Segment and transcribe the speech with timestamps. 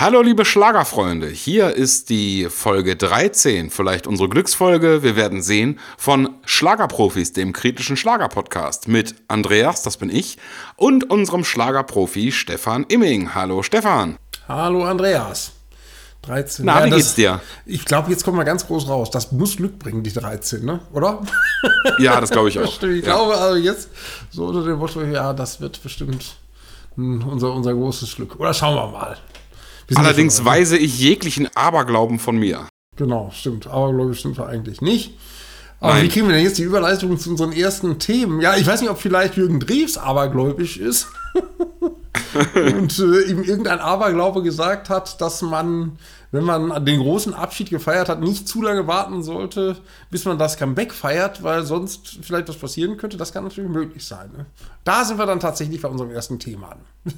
[0.00, 6.36] Hallo liebe Schlagerfreunde, hier ist die Folge 13, vielleicht unsere Glücksfolge, wir werden sehen, von
[6.46, 10.38] Schlagerprofis, dem kritischen Schlagerpodcast mit Andreas, das bin ich,
[10.76, 13.34] und unserem Schlagerprofi Stefan Imming.
[13.34, 14.16] Hallo Stefan.
[14.48, 15.52] Hallo Andreas.
[16.22, 16.64] 13.
[16.64, 17.40] Na, ja, wie das, geht's dir?
[17.66, 19.10] Ich glaube, jetzt kommen wir ganz groß raus.
[19.10, 20.80] Das muss Glück bringen, die 13, ne?
[20.94, 21.20] Oder?
[21.98, 22.82] Ja, das glaube ich auch.
[22.82, 23.00] ich ja.
[23.02, 23.90] glaube, also jetzt
[24.30, 26.36] so unter dem Motto, ja, das wird bestimmt
[26.96, 28.40] unser, unser großes Glück.
[28.40, 29.18] Oder schauen wir mal.
[29.94, 32.66] Allerdings weise ich jeglichen Aberglauben von mir.
[32.96, 33.66] Genau, stimmt.
[33.66, 35.14] Aberglaube stimmt wir eigentlich nicht.
[35.80, 36.04] Aber Nein.
[36.04, 38.40] wie kriegen wir denn jetzt die Überleitung zu unseren ersten Themen?
[38.40, 41.08] Ja, ich weiß nicht, ob vielleicht Jürgen Drews abergläubisch ist.
[42.54, 45.98] und äh, ihm irgendein Aberglaube gesagt hat, dass man,
[46.32, 49.78] wenn man den großen Abschied gefeiert hat, nicht zu lange warten sollte,
[50.10, 53.16] bis man das Comeback feiert, weil sonst vielleicht was passieren könnte.
[53.16, 54.30] Das kann natürlich möglich sein.
[54.36, 54.46] Ne?
[54.84, 57.14] Da sind wir dann tatsächlich bei unserem ersten Thema an.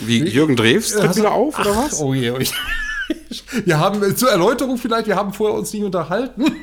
[0.00, 2.00] Wie Jürgen Drews tritt wieder auf, oder was?
[2.00, 2.48] Oh je, oh je.
[3.64, 6.44] Wir haben äh, zur Erläuterung vielleicht, wir haben vorher uns nicht unterhalten.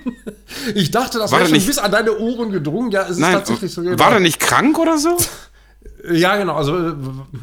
[0.74, 2.90] Ich dachte, das wäre schon nicht, bis an deine Ohren gedrungen.
[2.90, 3.82] Ja, es ist nein, tatsächlich so.
[3.82, 4.00] Genau.
[4.00, 5.16] War er nicht krank oder so?
[6.12, 6.56] Ja, genau.
[6.56, 6.94] Also, äh,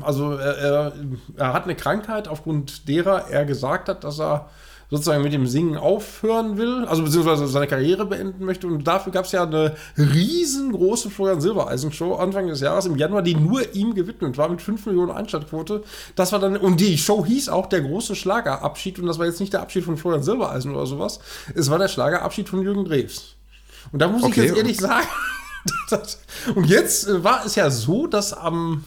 [0.02, 0.92] also er,
[1.36, 4.50] er, hat eine Krankheit, aufgrund derer er gesagt hat, dass er
[4.90, 8.66] sozusagen mit dem Singen aufhören will, also beziehungsweise seine Karriere beenden möchte.
[8.66, 13.34] Und dafür gab es ja eine riesengroße Florian Silbereisen-Show Anfang des Jahres im Januar, die
[13.34, 15.82] nur ihm gewidmet war mit 5 Millionen Einschaltquote.
[16.14, 18.98] Das war dann, und die Show hieß auch der große Schlagerabschied.
[18.98, 21.18] Und das war jetzt nicht der Abschied von Florian Silbereisen oder sowas.
[21.54, 23.34] Es war der Schlagerabschied von Jürgen Drews.
[23.92, 24.40] Und da muss okay.
[24.40, 25.06] ich jetzt ehrlich sagen,
[26.54, 28.84] und jetzt äh, war es ja so, dass am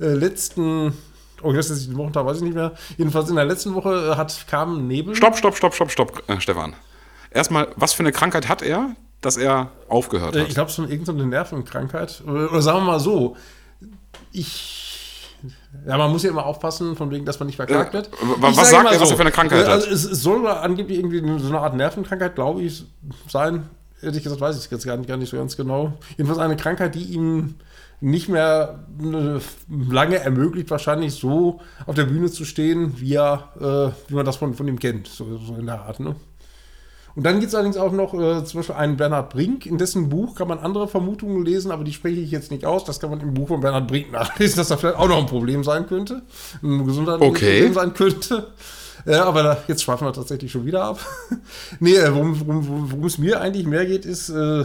[0.00, 0.94] äh, letzten
[1.42, 2.72] Oh, das ist die Wochentag, weiß ich nicht mehr.
[2.96, 5.14] Jedenfalls in der letzten Woche äh, hat, kam Nebel.
[5.14, 6.74] Stopp, stopp, stopp, stopp, stopp, äh, Stefan.
[7.30, 10.48] Erstmal, was für eine Krankheit hat er, dass er aufgehört äh, hat?
[10.48, 12.22] Ich glaube, es ist irgendeine Nervenkrankheit.
[12.26, 13.36] Oder, oder sagen wir mal so,
[14.32, 14.88] ich
[15.86, 18.10] ja, man muss ja immer aufpassen, von wegen, dass man nicht verklagt wird.
[18.38, 19.68] was sagt er, so, was er für eine Krankheit hat?
[19.68, 22.84] Also es, es soll angeblich irgendwie so eine Art Nervenkrankheit, glaube ich,
[23.28, 23.68] sein.
[24.02, 25.92] Ehrlich gesagt weiß ich es jetzt gar nicht, gar nicht so ganz genau.
[26.16, 27.54] Jedenfalls eine Krankheit, die ihm
[28.00, 28.86] nicht mehr
[29.68, 34.36] lange ermöglicht, wahrscheinlich so auf der Bühne zu stehen, wie, er, äh, wie man das
[34.36, 36.00] von, von ihm kennt, so, so in der Art.
[36.00, 36.14] Ne?
[37.18, 40.08] Und dann gibt es allerdings auch noch äh, zum Beispiel einen Bernhard Brink, in dessen
[40.08, 42.84] Buch kann man andere Vermutungen lesen, aber die spreche ich jetzt nicht aus.
[42.84, 45.26] Das kann man im Buch von Bernhard Brink nachlesen, dass da vielleicht auch noch ein
[45.26, 46.22] Problem sein könnte,
[46.62, 47.56] ein gesundheitliches okay.
[47.56, 48.46] Problem sein könnte.
[49.04, 51.00] Ja, aber da, jetzt schweifen wir tatsächlich schon wieder ab.
[51.80, 52.40] nee, äh, worum,
[52.90, 54.64] worum, es mir eigentlich mehr geht, ist, äh,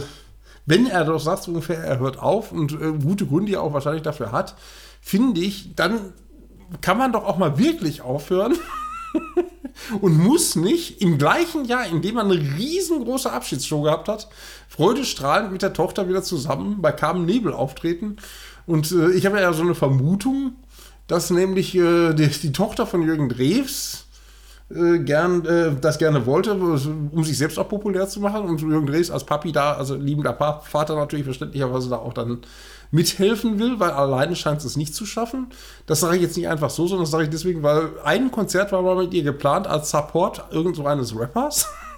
[0.66, 4.02] wenn er doch sagt, ungefähr, er hört auf und äh, gute Gründe ja auch wahrscheinlich
[4.02, 4.54] dafür hat,
[5.00, 6.12] finde ich, dann
[6.80, 8.54] kann man doch auch mal wirklich aufhören.
[10.00, 14.28] und muss nicht im gleichen Jahr, in dem man eine riesengroße Abschiedsshow gehabt hat,
[14.68, 18.16] freudestrahlend mit der Tochter wieder zusammen bei Carmen Nebel auftreten.
[18.66, 20.54] Und äh, ich habe ja so eine Vermutung,
[21.06, 24.03] dass nämlich äh, die, die, Tochter von Jürgen Drews
[24.70, 28.44] äh, gern, äh, das gerne wollte, um sich selbst auch populär zu machen.
[28.44, 32.38] Und Jürgen Drees als Papi da, also liebender Vater natürlich verständlicherweise da auch dann
[32.90, 35.48] mithelfen will, weil alleine scheint es nicht zu schaffen.
[35.86, 38.72] Das sage ich jetzt nicht einfach so, sondern das sage ich deswegen, weil ein Konzert
[38.72, 41.68] war mal mit ihr geplant als Support irgend so eines Rappers.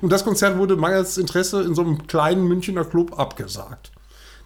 [0.00, 3.90] Und das Konzert wurde mangels Interesse in so einem kleinen Münchner Club abgesagt.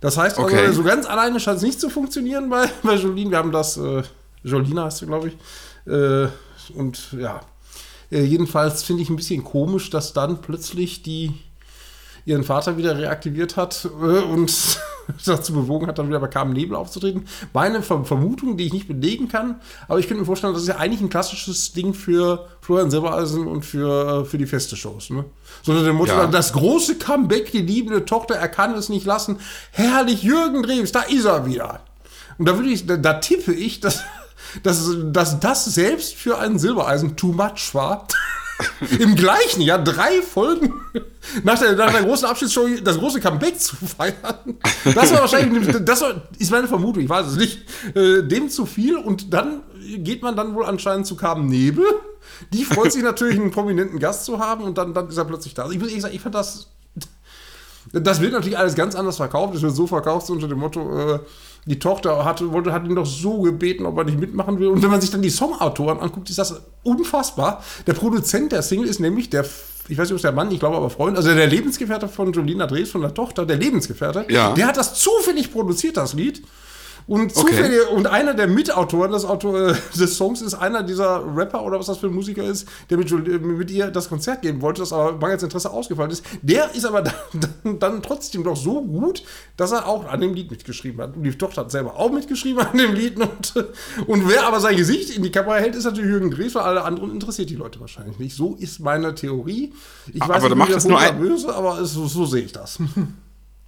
[0.00, 0.72] Das heißt, also, okay.
[0.72, 3.30] so ganz alleine scheint es nicht zu funktionieren bei, bei Jolene.
[3.30, 4.02] Wir haben das, äh,
[4.42, 5.34] Jolina heißt sie, glaube ich.
[5.92, 6.28] Äh,
[6.74, 7.40] und ja,
[8.12, 11.32] äh, jedenfalls finde ich ein bisschen komisch, dass dann plötzlich die
[12.24, 14.80] ihren Vater wieder reaktiviert hat äh, und
[15.24, 17.26] dazu bewogen hat, dann wieder bei Carmen Nebel aufzutreten.
[17.52, 20.76] Meine Vermutung, die ich nicht belegen kann, aber ich könnte mir vorstellen, das ist ja
[20.76, 25.10] eigentlich ein klassisches Ding für Florian Silbereisen und für, äh, für die feste Shows.
[25.10, 25.24] Ne?
[25.62, 26.26] So der Motto, ja.
[26.26, 29.38] das große Comeback, die liebende Tochter, er kann es nicht lassen.
[29.72, 31.80] Herrlich, Jürgen Drews, da ist er wieder.
[32.38, 34.02] Und da würde ich, da, da tippe ich, dass
[34.62, 38.06] dass, dass das selbst für einen Silbereisen too much war.
[38.98, 40.72] Im gleichen Jahr drei Folgen
[41.42, 44.58] nach der, nach der großen Abschiedsshow das große Comeback zu feiern.
[44.94, 47.60] Das war wahrscheinlich, das war, ist meine Vermutung, ich weiß es nicht,
[47.94, 49.62] äh, dem zu viel und dann
[49.96, 51.84] geht man dann wohl anscheinend zu Carmen Nebel.
[52.53, 55.54] Die freut sich natürlich, einen prominenten Gast zu haben und dann, dann ist er plötzlich
[55.54, 55.68] da.
[55.71, 56.68] Ich muss ehrlich sagen, ich fand das,
[57.92, 59.54] das wird natürlich alles ganz anders verkauft.
[59.54, 61.18] Es wird so verkauft so unter dem Motto, äh,
[61.64, 64.68] die Tochter hat, wollte, hat ihn doch so gebeten, ob er nicht mitmachen will.
[64.68, 67.62] Und wenn man sich dann die Songautoren anguckt, ist das unfassbar.
[67.86, 69.44] Der Produzent der Single ist nämlich der,
[69.88, 72.32] ich weiß nicht, ob es der Mann, ich glaube aber Freund, also der Lebensgefährte von
[72.32, 74.26] Jolina Drees, von der Tochter, der Lebensgefährte.
[74.28, 74.54] Ja.
[74.54, 76.42] Der hat das zufällig produziert, das Lied.
[77.07, 77.95] Und, zufällig, okay.
[77.95, 81.87] und einer der Mitautoren des, Autor, äh, des Songs ist einer dieser Rapper oder was
[81.87, 83.10] das für ein Musiker ist, der mit,
[83.43, 86.25] mit ihr das Konzert geben wollte, das aber mangels Interesse ausgefallen ist.
[86.43, 87.03] Der ist aber
[87.63, 89.22] dann, dann, trotzdem doch so gut,
[89.57, 91.16] dass er auch an dem Lied mitgeschrieben hat.
[91.16, 93.13] Und die Tochter hat selber auch mitgeschrieben an dem Lied.
[93.22, 93.54] Und,
[94.07, 96.83] und wer aber sein Gesicht in die Kamera hält, ist natürlich Jürgen Drees, weil alle
[96.83, 98.34] anderen interessiert die Leute wahrscheinlich nicht.
[98.34, 99.72] So ist meine Theorie.
[100.13, 102.78] Ich weiß aber nicht, macht das nur ein böse, aber so, so sehe ich das.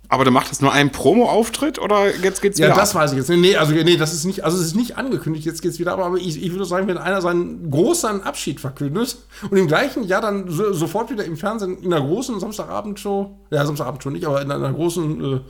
[0.09, 2.69] Aber du machst das nur einen Promo-Auftritt oder jetzt geht's wieder?
[2.69, 3.03] Ja, das ab?
[3.03, 3.31] weiß ich jetzt.
[3.31, 5.99] Nee, also nee, das ist nicht, also es ist nicht angekündigt, jetzt geht's wieder ab,
[5.99, 9.17] aber ich, ich würde sagen, wenn einer seinen großen Abschied verkündet
[9.51, 13.65] und im gleichen Jahr dann so, sofort wieder im Fernsehen in einer großen Samstagabendshow, ja,
[13.65, 15.41] Samstagabendshow nicht, aber in einer großen äh,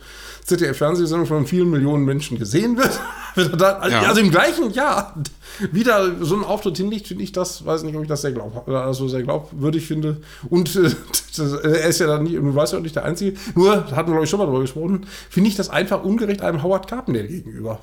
[0.45, 2.99] ZDF-Fernsehsendung von vielen Millionen Menschen gesehen wird,
[3.35, 4.03] wird dann, also, ja.
[4.03, 5.13] also im gleichen Jahr
[5.71, 8.67] wieder so einen Auftritt hinlegt, finde ich das, weiß nicht, ob ich das sehr glaub,
[8.67, 10.21] also sehr glaubwürdig finde.
[10.49, 10.89] Und äh,
[11.37, 13.75] das, äh, er ist ja dann nicht, du weißt ja auch nicht der Einzige, nur,
[13.75, 16.87] hatten wir glaube ich schon mal darüber gesprochen, finde ich das einfach ungerecht einem Howard
[16.87, 17.79] Carpendale gegenüber.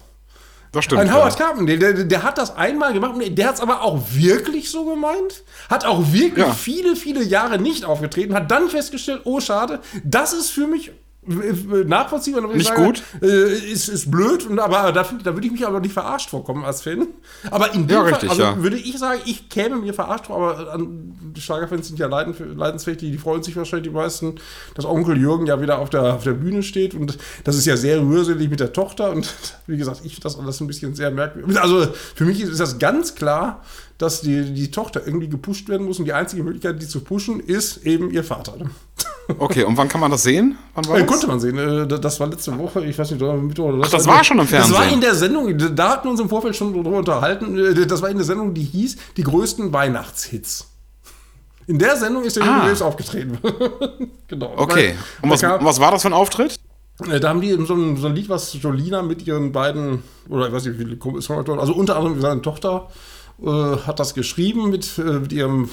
[0.73, 1.03] Das stimmt.
[1.03, 1.47] Ein Howard ja.
[1.47, 5.45] Carpendale, der, der, hat das einmal gemacht, der hat es aber auch wirklich so gemeint,
[5.69, 6.55] hat auch wirklich ja.
[6.55, 10.91] viele, viele Jahre nicht aufgetreten, hat dann festgestellt, oh schade, das ist für mich
[11.25, 12.53] nachvollziehbar.
[12.53, 13.03] Nicht sage, gut.
[13.23, 16.65] Äh, ist, ist blöd, und, aber da, da würde ich mich aber nicht verarscht vorkommen
[16.65, 17.07] als Fan.
[17.51, 18.61] Aber in dem ja, Fall richtig, also ja.
[18.61, 22.35] würde ich sagen, ich käme mir verarscht vor, aber an, die Schlagerfans sind ja leiden,
[22.57, 24.35] leidensfähig, die, die freuen sich wahrscheinlich die meisten,
[24.75, 27.77] dass Onkel Jürgen ja wieder auf der, auf der Bühne steht und das ist ja
[27.77, 29.33] sehr rührselig mit der Tochter und
[29.69, 31.61] wie gesagt, ich finde das alles ein bisschen sehr merkwürdig.
[31.61, 31.87] Also
[32.17, 33.63] für mich ist das ganz klar,
[33.99, 37.39] dass die, die Tochter irgendwie gepusht werden muss und die einzige Möglichkeit, die zu pushen,
[37.39, 38.55] ist eben ihr Vater.
[39.39, 40.59] Okay, und wann kann man das sehen?
[40.75, 41.05] Wann war äh?
[41.05, 41.57] Konnte man sehen.
[41.57, 44.47] Äh, das war letzte Woche, ich weiß nicht, Mittwoch oder Ach, das war schon im
[44.47, 44.73] Fernsehen.
[44.73, 47.59] Das war in der Sendung, da hatten wir uns im Vorfeld schon drüber unterhalten.
[47.59, 50.69] Äh, das war in der Sendung, die hieß Die größten Weihnachtshits.
[51.67, 52.57] In der Sendung ist der ah.
[52.57, 53.39] Jubiläus aufgetreten.
[54.29, 54.53] genau.
[54.57, 54.95] Okay.
[55.23, 56.59] Und was, was war das für ein Auftritt?
[57.09, 60.49] Äh, da haben die so ein, so ein Lied, was Jolina mit ihren beiden, oder
[60.49, 62.89] ich weiß nicht, wie viele Songwriter, also unter anderem seine Tochter,
[63.43, 65.71] äh, hat das geschrieben mit, äh, mit ihrem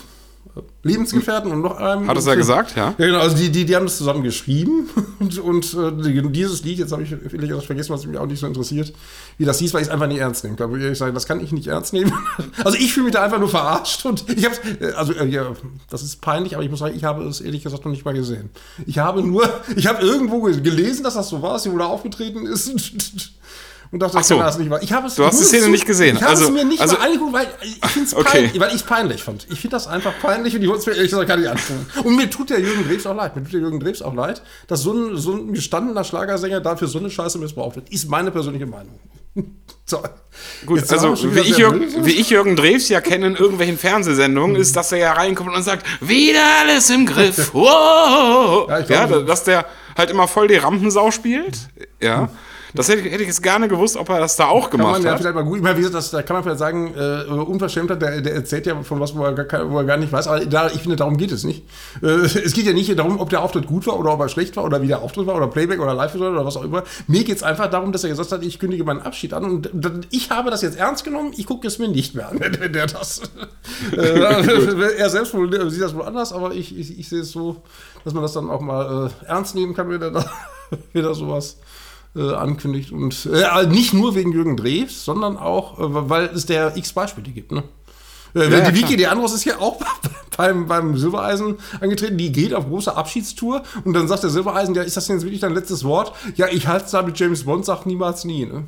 [0.84, 2.08] Lebensgefährten und noch einem.
[2.08, 2.96] Hat es ja gesagt, ja?
[2.98, 3.20] Ja, genau.
[3.20, 7.04] Also die, die, die haben das zusammen geschrieben und, und äh, dieses Lied, jetzt habe
[7.04, 8.94] ich vielleicht vergessen, was mich auch nicht so interessiert,
[9.38, 10.74] wie das hieß, weil ich es einfach nicht ernst nehmen kann.
[10.80, 12.14] Ich sage, das kann ich nicht ernst nehmen.
[12.64, 15.54] Also ich fühle mich da einfach nur verarscht und ich habe äh, also äh, ja,
[15.90, 18.14] das ist peinlich, aber ich muss sagen, ich habe es ehrlich gesagt noch nicht mal
[18.14, 18.50] gesehen.
[18.86, 22.70] Ich habe nur, ich habe irgendwo gelesen, dass das so war, sie wohl aufgetreten ist
[23.92, 24.38] und dachte, Ach so.
[24.38, 24.80] kann das nicht mal.
[24.84, 26.16] Ich habe es du hast die Szene zu, nicht gesehen.
[26.16, 28.24] Ich habe also, es mir nicht also, mal angeguckt, weil ich finde es okay.
[28.32, 29.48] peinlich, weil ich peinlich fand.
[29.50, 31.86] Ich finde das einfach peinlich und ich wollte es mir ehrlich gesagt gar nicht antun.
[32.04, 33.36] Und mir tut der Jürgen Drews auch leid.
[33.36, 36.88] Mir tut der Jürgen Drews auch leid, dass so ein, so ein gestandener Schlagersänger dafür
[36.88, 37.90] so eine Scheiße missbraucht wird.
[37.90, 39.00] Ist meine persönliche Meinung.
[39.86, 40.04] So.
[40.68, 44.56] Gut, Jetzt also wie ich, Jürgen, wie ich Jürgen Drews ja kenne in irgendwelchen Fernsehsendungen,
[44.56, 47.52] ist, dass er ja reinkommt und sagt, wieder alles im Griff.
[47.56, 48.70] Wow.
[48.70, 49.66] Ja, ja, dass der
[49.98, 51.70] halt immer voll die Rampensau spielt.
[52.00, 52.30] Ja.
[52.74, 55.12] Das hätte, hätte, ich jetzt gerne gewusst, ob er das da auch gemacht kann man
[55.12, 57.24] ja Vielleicht mal gut, ich meine, wie gesagt, das, da kann man vielleicht sagen, äh,
[57.32, 60.28] Unverschämtheit, der, der, erzählt ja von was, wo er, gar, wo er gar nicht weiß.
[60.28, 61.64] Aber da, ich finde, darum geht es nicht.
[62.04, 64.56] Äh, es geht ja nicht darum, ob der Auftritt gut war oder ob er schlecht
[64.56, 66.84] war oder wie der Auftritt war oder Playback oder Live oder was auch immer.
[67.08, 69.72] Mir geht es einfach darum, dass er gesagt hat, ich kündige meinen Abschied an und
[70.12, 72.88] ich habe das jetzt ernst genommen, ich gucke es mir nicht mehr an, wenn der
[72.88, 73.22] das.
[73.96, 74.00] äh,
[74.98, 77.64] er selbst wohl, sieht das wohl anders, aber ich, ich, ich sehe es so,
[78.04, 80.26] dass man das dann auch mal äh, ernst nehmen kann, wenn er da
[80.94, 81.58] wieder sowas
[82.16, 82.92] äh, ankündigt.
[82.92, 87.30] Und äh, nicht nur wegen Jürgen Drews, sondern auch, äh, weil es der x Beispiele
[87.30, 87.52] gibt.
[87.52, 87.64] Ne?
[88.36, 89.80] Äh, ja, die Wiki, die Andros ist ja auch
[90.38, 94.84] beim, beim Silbereisen angetreten, die geht auf große Abschiedstour und dann sagt der Silbereisen, ja,
[94.84, 96.14] ist das jetzt wirklich dein letztes Wort?
[96.36, 98.46] Ja, ich halte es da mit James Bond, sagt niemals nie.
[98.46, 98.66] Ne?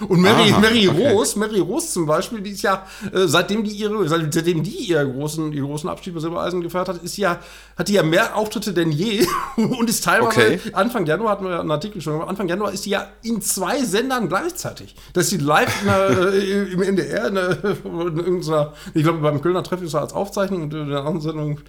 [0.00, 1.12] Und Mary, Aha, Mary okay.
[1.12, 5.12] Rose, Mary Rose zum Beispiel, die ist ja, äh, seitdem die ihre, seitdem die ihren
[5.12, 7.40] großen, ihren großen Abschied bei Silbereisen gefeiert hat, ist ja,
[7.76, 10.60] hat die ja mehr Auftritte denn je und ist teilweise, okay.
[10.72, 13.82] Anfang Januar hatten wir ja einen Artikel schon, Anfang Januar ist die ja in zwei
[13.84, 14.94] Sendern gleichzeitig.
[15.14, 19.40] Das ist die live der, äh, im NDR, in, der, in irgendeiner, ich glaube beim
[19.40, 21.60] Kölner Treff ist er als Aufzeichnung und in der anderen Sendung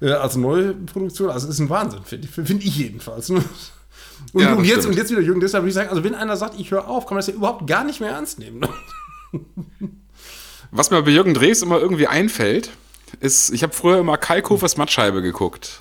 [0.00, 1.30] äh, als Neuproduktion.
[1.30, 3.32] Also ist ein Wahnsinn, finde find ich jedenfalls.
[4.32, 6.36] Und, ja, und, jetzt, und jetzt wieder Jürgen, deshalb würde ich sagen, also wenn einer
[6.36, 8.60] sagt, ich höre auf, kann man das ja überhaupt gar nicht mehr ernst nehmen.
[8.60, 8.68] Ne?
[10.70, 12.70] Was mir bei Jürgen Drees immer irgendwie einfällt,
[13.20, 15.80] ist, ich habe früher immer Kai Kofers Mattscheibe geguckt.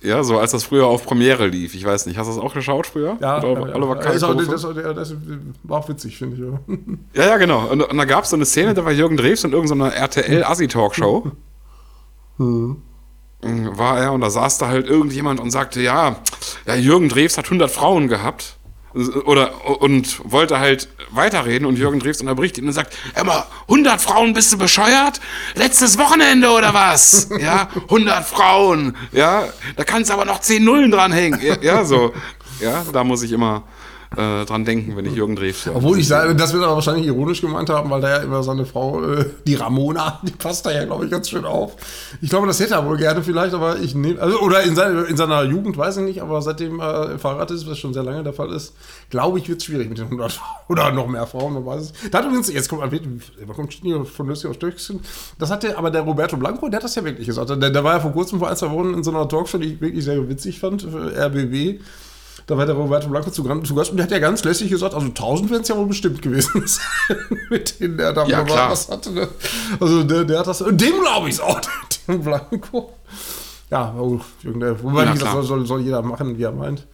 [0.00, 1.74] Ja, so als das früher auf Premiere lief.
[1.74, 3.18] Ich weiß nicht, hast du das auch geschaut früher?
[3.20, 3.94] Ja, ja, ja.
[3.94, 5.14] Das, das, das,
[5.62, 6.42] war auch witzig, finde ich.
[6.42, 7.66] Ja, ja, ja genau.
[7.66, 11.32] Und, und da gab es so eine Szene, da war Jürgen Drews in irgendeiner RTL-Assi-Talkshow.
[12.38, 12.80] Hm
[13.42, 16.16] war er und da saß da halt irgendjemand und sagte, ja,
[16.66, 18.56] ja Jürgen Drews hat 100 Frauen gehabt
[19.24, 24.32] oder und wollte halt weiterreden und Jürgen Drews unterbricht ihn und sagt, immer 100 Frauen
[24.32, 25.20] bist du bescheuert?
[25.54, 27.28] Letztes Wochenende oder was?
[27.40, 28.96] Ja, 100 Frauen.
[29.12, 29.44] Ja,
[29.76, 31.40] da kannst du aber noch 10 Nullen dranhängen.
[31.40, 32.12] Ja, ja, so.
[32.60, 33.62] Ja, da muss ich immer
[34.16, 35.74] äh, dran denken, wenn ich Jürgen Drews sehe.
[35.74, 38.66] Obwohl ich sage, das wird er wahrscheinlich ironisch gemeint haben, weil da ja immer seine
[38.66, 41.76] Frau, äh, die Ramona, die passt da ja, glaube ich, ganz schön auf.
[42.20, 45.02] Ich glaube, das hätte er wohl gerne vielleicht, aber ich nehme, also, oder in, seine,
[45.02, 48.02] in seiner Jugend, weiß ich nicht, aber seitdem er äh, verheiratet ist, was schon sehr
[48.02, 48.74] lange der Fall ist,
[49.10, 52.10] glaube ich, wird es schwierig mit den 100 oder noch mehr Frauen, man weiß es.
[52.10, 53.74] Da hat übrigens, jetzt kommt, man kommt
[54.08, 55.00] von Nüssi auf Stöckchen,
[55.38, 57.50] das hatte aber der Roberto Blanco, der hat das ja wirklich gesagt.
[57.50, 59.74] Der, der war ja vor kurzem, vor ein, zwei Wochen in so einer Talkshow, die
[59.74, 61.78] ich wirklich sehr witzig fand, RBW.
[62.50, 64.92] Da war der Roberto Blanco zu, zu Gast und der hat ja ganz lässig gesagt,
[64.92, 67.16] also 1000 werden es ja wohl bestimmt gewesen sein,
[67.48, 68.72] mit denen der da ja, klar.
[68.72, 69.12] was hatte.
[69.12, 69.28] Ne?
[69.78, 71.60] Also der, der hat das, dem glaube ich es auch,
[72.08, 72.92] dem Blanco.
[73.70, 76.88] Ja, oh, wobei Ja, gesagt, soll, jeder machen, wie er meint.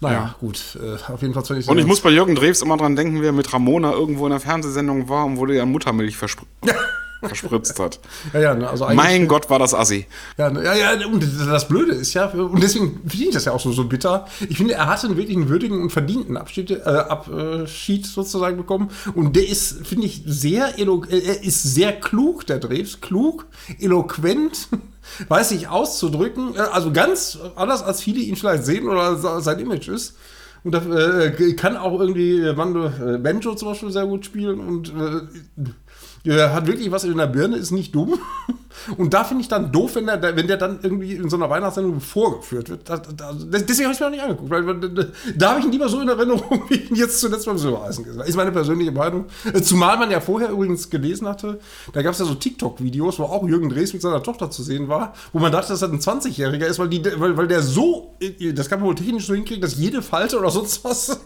[0.00, 2.78] Naja, gut, äh, auf jeden Fall fand ich Und ich muss bei Jürgen Drews immer
[2.78, 6.16] dran denken, wie er mit Ramona irgendwo in der Fernsehsendung war und wo der Muttermilch
[6.16, 6.44] verspr
[7.20, 8.00] verspritzt hat.
[8.32, 10.06] Ja, ja, ne, also Mein Gott, war das assi.
[10.36, 13.52] Ja, ne, ja, ja, und das Blöde ist ja, und deswegen finde ich das ja
[13.52, 14.26] auch so, so bitter.
[14.48, 18.90] Ich finde, er hatte einen wirklich einen würdigen und verdienten Abschied, äh, Abschied sozusagen bekommen.
[19.14, 23.00] Und der ist, finde ich, sehr, äh, er ist sehr klug, der Drews.
[23.00, 23.46] Klug,
[23.78, 24.68] eloquent,
[25.28, 26.54] weiß sich auszudrücken.
[26.56, 30.16] Äh, Also ganz anders, als viele ihn vielleicht sehen oder sein Image ist.
[30.64, 35.20] Und da, äh, kann auch irgendwie äh, Benjo zum Beispiel sehr gut spielen und äh,
[36.26, 38.18] er hat wirklich was in der Birne, ist nicht dumm.
[38.96, 41.48] Und da finde ich dann doof, wenn der, wenn der dann irgendwie in so einer
[41.48, 42.88] Weihnachtssendung vorgeführt wird.
[42.88, 46.08] Deswegen habe ich mir auch nicht angeguckt, weil, da habe ich ihn lieber so in
[46.08, 48.28] Erinnerung, wie ich ihn jetzt zuletzt beim Silbereisen gesehen habe.
[48.28, 49.26] Ist meine persönliche Meinung.
[49.52, 51.58] Äh, Zumal man ja vorher übrigens gelesen hatte,
[51.92, 54.88] da gab es ja so TikTok-Videos, wo auch Jürgen Drees mit seiner Tochter zu sehen
[54.88, 58.14] war, wo man dachte, dass er ein 20-Jähriger ist, weil, die, weil, weil der so,
[58.20, 61.18] äh, das kann man wohl technisch so hinkriegen, dass jede Falte oder sonst was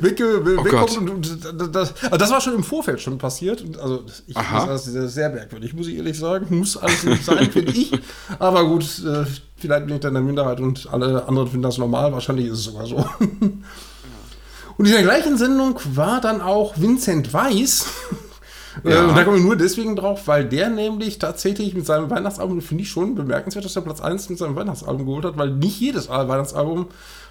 [0.00, 0.96] wegge, Oh wegkommt.
[0.98, 3.62] Und, und das, also das war schon im Vorfeld schon passiert.
[3.62, 6.58] Und also ich das ist sehr merkwürdig, muss ich ehrlich sagen.
[6.58, 7.92] Muss alles nicht sein, finde ich.
[8.38, 9.24] Aber gut, äh,
[9.56, 12.12] vielleicht bin ich dann in der Minderheit und alle anderen finden das normal.
[12.12, 13.04] Wahrscheinlich ist es sogar so.
[14.78, 17.86] Und in der gleichen Sendung war dann auch Vincent Weiss.
[18.84, 19.04] Äh, Ja.
[19.08, 22.84] Und da komme ich nur deswegen drauf, weil der nämlich tatsächlich mit seinem Weihnachtsalbum, finde
[22.84, 26.08] ich schon bemerkenswert, dass er Platz 1 mit seinem Weihnachtsalbum geholt hat, weil nicht jedes
[26.08, 26.86] Weihnachtsalbum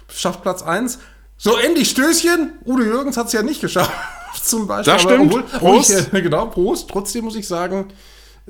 [0.08, 0.98] schafft Platz 1.
[1.42, 2.52] So, endlich Stößchen.
[2.66, 3.90] Udo Jürgens hat es ja nicht geschafft,
[4.44, 4.92] zum Beispiel.
[4.92, 5.22] Das stimmt.
[5.34, 5.90] obwohl- Prost.
[5.90, 6.88] obwohl Ich, äh, genau, Prost.
[6.90, 7.86] Trotzdem muss ich sagen,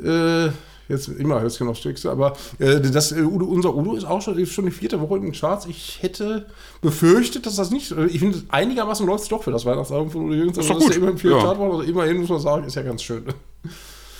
[0.02, 0.46] äh,
[0.88, 4.36] jetzt immer Hölzchen aufs Stückste, aber äh, das, äh, Udo, unser Udo ist auch schon,
[4.38, 5.66] ist schon die vierte Woche in den Charts.
[5.66, 6.46] Ich hätte
[6.80, 10.24] befürchtet, dass das nicht, äh, ich finde, einigermaßen läuft es doch für das Weihnachtsalbum von
[10.24, 10.58] Udo Jürgens.
[10.58, 10.94] Ist Also, doch dass gut.
[10.96, 11.44] der immer im vierten Ja.
[11.44, 13.22] Chart also immerhin muss man sagen, ist ja ganz schön.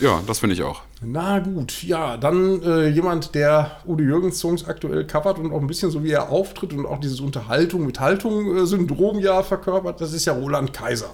[0.01, 0.83] Ja, das finde ich auch.
[1.03, 5.67] Na gut, ja, dann äh, jemand, der Udo Jürgens Songs aktuell covert und auch ein
[5.67, 10.13] bisschen so wie er auftritt und auch dieses Unterhaltung mit Haltung äh, ja verkörpert, das
[10.13, 11.11] ist ja Roland Kaiser.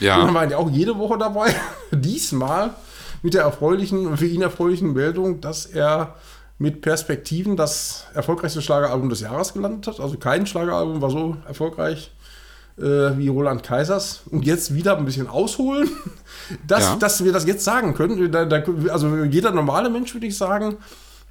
[0.00, 0.16] Ja.
[0.16, 1.54] Den haben wir eigentlich auch jede Woche dabei.
[1.92, 2.70] Diesmal
[3.22, 6.16] mit der erfreulichen, für ihn erfreulichen Meldung, dass er
[6.58, 10.00] mit Perspektiven das erfolgreichste Schlageralbum des Jahres gelandet hat.
[10.00, 12.12] Also kein Schlageralbum war so erfolgreich
[12.80, 14.22] äh, wie Roland Kaisers.
[14.30, 15.88] Und jetzt wieder ein bisschen ausholen,
[16.66, 16.96] dass, Ja.
[16.96, 18.30] dass wir das jetzt sagen können.
[18.32, 20.76] Da, da, also jeder normale Mensch, würde ich sagen,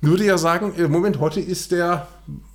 [0.02, 2.08] würde ja sagen, im Moment, heute ist der,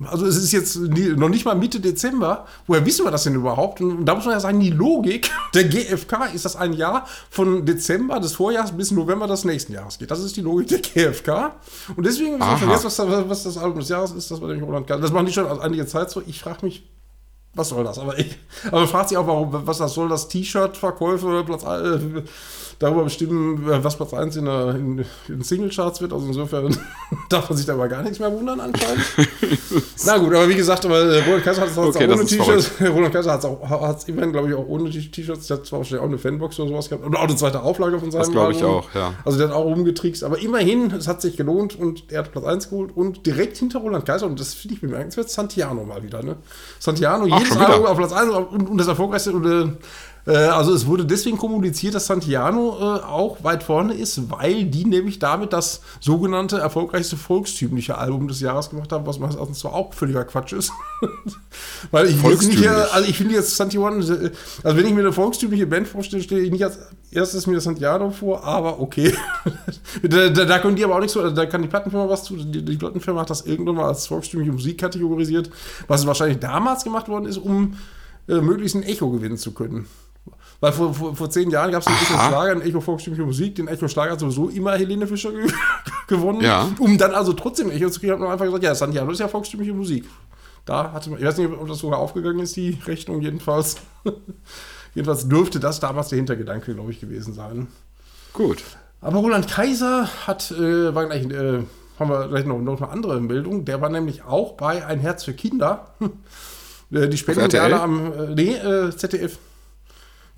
[0.06, 2.46] also es ist jetzt noch nicht mal Mitte Dezember.
[2.66, 3.82] Woher wissen wir das denn überhaupt?
[3.82, 7.66] Und da muss man ja sagen, die Logik der GfK ist, dass ein Jahr von
[7.66, 10.10] Dezember des Vorjahres bis November des nächsten Jahres geht.
[10.10, 11.52] Das ist die Logik der GfK.
[11.94, 12.98] Und deswegen, ich vergessen, was,
[13.28, 15.02] was das Album des Jahres ist, das war nämlich Roland Kaiser.
[15.02, 16.22] Das machen die schon einige Zeit so.
[16.26, 16.82] Ich frage mich,
[17.54, 17.98] was soll das?
[17.98, 22.22] Aber ich, aber man fragt sich auch, warum, was das soll, das T-Shirt-Verkäufe Platz, äh,
[22.78, 26.12] darüber bestimmen, was Platz 1 in, der, in, in Singlecharts wird.
[26.12, 26.76] Also insofern
[27.28, 29.04] darf man sich da aber gar nichts mehr wundern anscheinend.
[30.06, 32.70] Na gut, aber wie gesagt, aber äh, Roland Kaiser hat es Okay, auch ohne T-Shirts.
[32.80, 35.46] Roland Kaiser hat es auch, immerhin, glaube ich, auch ohne T-Shirts.
[35.46, 37.04] Der hat zwar wahrscheinlich auch eine Fanbox oder sowas gehabt.
[37.04, 39.14] Und auch eine zweite Auflage von seinem Das glaube ich auch, ja.
[39.24, 42.44] Also der hat auch rumgetrickst, aber immerhin, es hat sich gelohnt und er hat Platz
[42.44, 46.22] 1 geholt und direkt hinter Roland Kaiser, und das finde ich bemerkenswert, Santiano mal wieder.
[46.22, 46.36] Ne?
[46.78, 47.56] Santiano, Ach, jedes?
[47.56, 49.32] Album auf Platz 1 und, und das erfolgreichste.
[49.32, 49.72] Und, äh,
[50.32, 55.18] also es wurde deswegen kommuniziert, dass Santiano äh, auch weit vorne ist, weil die nämlich
[55.18, 59.92] damit das sogenannte erfolgreichste volkstümliche Album des Jahres gemacht haben, was meines Erachtens zwar auch
[59.92, 60.72] völliger Quatsch ist.
[61.90, 64.30] weil ich nicht, äh, also ich finde jetzt Santiano, äh,
[64.62, 66.78] also wenn ich mir eine volkstümliche Band vorstelle, stelle ich nicht als
[67.10, 69.14] erstes mir Santiano vor, aber okay.
[70.02, 72.36] da, da, da können die aber auch nicht so, da kann die Plattenfirma was zu.
[72.36, 75.50] Die, die Plattenfirma hat das irgendwann mal als volkstümliche Musik kategorisiert,
[75.86, 77.76] was wahrscheinlich damals gemacht worden ist, um
[78.28, 79.86] äh, möglichst ein Echo gewinnen zu können.
[80.60, 82.28] Weil vor, vor, vor zehn Jahren gab es ein bisschen Aha.
[82.28, 83.54] Schlager, ein Echo volkstümliche Musik.
[83.56, 85.50] Den Echo Schlager hat sowieso immer Helene Fischer ge
[86.06, 86.40] gewonnen.
[86.40, 86.68] Ja.
[86.78, 89.28] Um dann also trotzdem Echo zu kriegen, hat man einfach gesagt, ja, Santiano ist ja
[89.28, 90.04] volkstümliche Musik.
[90.64, 93.76] Da hatte man, ich weiß nicht, ob das sogar aufgegangen ist, die Rechnung jedenfalls.
[94.94, 97.68] jedenfalls dürfte das damals der Hintergedanke, glaube ich, gewesen sein.
[98.32, 98.62] Gut.
[99.00, 101.62] Aber Roland Kaiser hat, äh, war gleich, äh,
[101.98, 103.66] haben wir gleich noch, noch eine andere Meldung.
[103.66, 105.88] Der war nämlich auch bei Ein Herz für Kinder.
[106.92, 109.38] Äh, die gerne am, äh, nee, äh, ZDF.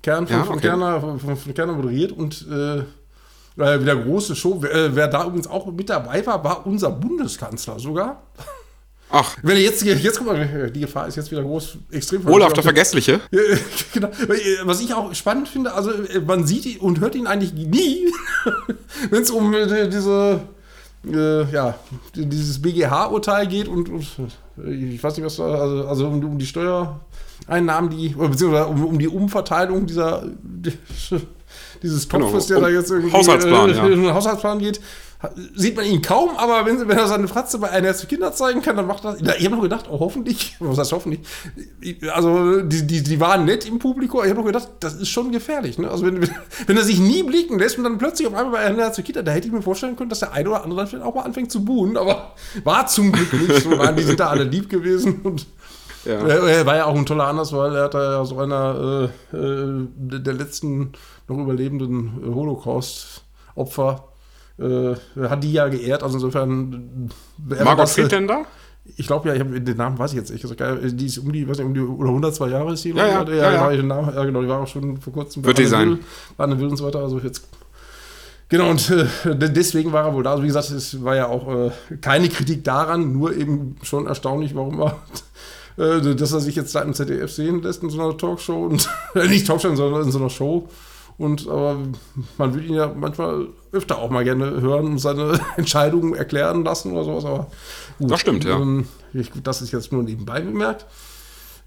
[0.01, 0.67] Kern von, Ja, von, okay.
[0.67, 4.57] Kerner, von, von, von Kerner moderiert und äh, äh, wieder große Show.
[4.61, 8.23] Wer, äh, wer da übrigens auch mit dabei war, war unser Bundeskanzler sogar.
[9.09, 12.53] Ach, Wenn er jetzt, jetzt guck mal, die Gefahr ist jetzt wieder groß, extrem Olaf
[12.53, 13.21] der Vergessliche.
[13.93, 14.09] Genau.
[14.65, 18.11] Was ich auch spannend finde, also äh, man sieht ihn und hört ihn eigentlich nie,
[19.09, 20.41] wenn es um äh, diese,
[21.05, 21.75] äh, ja,
[22.13, 24.05] dieses BGH-Urteil geht und, und
[24.63, 26.45] äh, ich weiß nicht, was da, also, also um, um die
[27.47, 30.23] Steuereinnahmen, die, oder beziehungsweise um, um die Umverteilung dieser,
[31.81, 33.85] dieses Genau, Topfes, der um da jetzt irgendwie Haushaltsplan, äh, ja.
[33.87, 34.81] in den Haushaltsplan geht,
[35.55, 38.61] sieht man ihn kaum, aber wenn, wenn er seine Fratze bei einer für Kinder zeigen
[38.61, 39.17] kann, dann macht er.
[39.19, 41.21] Ich habe noch gedacht, oh, hoffentlich, was heißt hoffentlich?
[42.13, 45.31] Also, die, die, die waren nett im Publikum, ich habe noch gedacht, das ist schon
[45.31, 45.79] gefährlich.
[45.79, 45.89] Ne?
[45.89, 46.29] Also, wenn, wenn,
[46.67, 49.23] wenn er sich nie blicken lässt und dann plötzlich auf einmal bei einer für Kinder,
[49.23, 51.23] da hätte ich mir vorstellen können, dass der eine oder andere dann vielleicht auch mal
[51.23, 53.71] anfängt zu buhen, aber war zum Glück nicht so.
[53.77, 55.47] Waren, die sind da alle lieb gewesen und.
[56.07, 56.25] Ja.
[56.27, 59.87] Er, war ja auch ein toller Anlass, weil er hat ja so einer äh, äh,
[59.97, 60.93] der letzten
[61.27, 64.05] noch überlebenden äh, Holocaust-Opfer,
[64.59, 64.95] äh,
[65.27, 66.03] hat die ja geehrt.
[66.03, 67.09] Also insofern.
[67.49, 68.45] er war Margot das, äh, Friedländer?
[68.95, 70.45] Ich glaube ja, ich hab, den Namen weiß ich jetzt nicht.
[70.45, 72.91] Also, die ist um die, weiß nicht, um die oder 102 Jahre ist die.
[72.91, 73.29] Ja, ja, ich.
[73.29, 73.75] ja, genau, ja.
[73.75, 75.43] den Namen, ja, genau, die war auch schon vor kurzem.
[75.43, 75.89] Wird die sein.
[75.89, 75.99] Will,
[76.37, 76.99] Anne Will und so weiter.
[76.99, 77.45] Also jetzt.
[78.49, 80.31] Genau, und äh, de- deswegen war er wohl da.
[80.31, 84.55] Also wie gesagt, es war ja auch äh, keine Kritik daran, nur eben schon erstaunlich,
[84.55, 84.95] warum er,
[85.77, 88.89] äh, dass er sich jetzt da im ZDF sehen lässt in so einer Talkshow und
[89.15, 90.67] äh, nicht Talkshow, sondern in so einer Show.
[91.17, 91.77] Und aber
[92.37, 96.91] man würde ihn ja manchmal öfter auch mal gerne hören und seine Entscheidungen erklären lassen
[96.91, 97.25] oder sowas.
[97.25, 97.47] Aber
[97.97, 98.57] gut, Das stimmt, ja.
[98.57, 100.85] ähm, ich, das ist jetzt nur nebenbei bemerkt.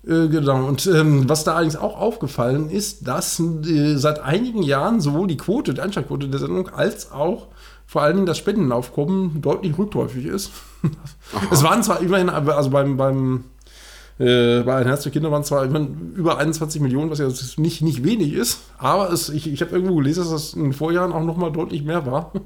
[0.07, 0.67] Äh, genau.
[0.67, 5.37] Und ähm, was da allerdings auch aufgefallen ist, dass äh, seit einigen Jahren sowohl die
[5.37, 7.49] Quote, die Einschaltquote der Sendung, als auch
[7.87, 10.53] vor allen Dingen das Spendenaufkommen deutlich rückläufig ist.
[11.51, 13.45] es waren zwar immerhin, also beim, beim
[14.21, 18.05] äh, bei Ein Herz für Kinder waren zwar über 21 Millionen, was ja nicht, nicht
[18.05, 21.25] wenig ist, aber es, ich, ich habe irgendwo gelesen, dass das in den Vorjahren auch
[21.25, 22.33] noch mal deutlich mehr war.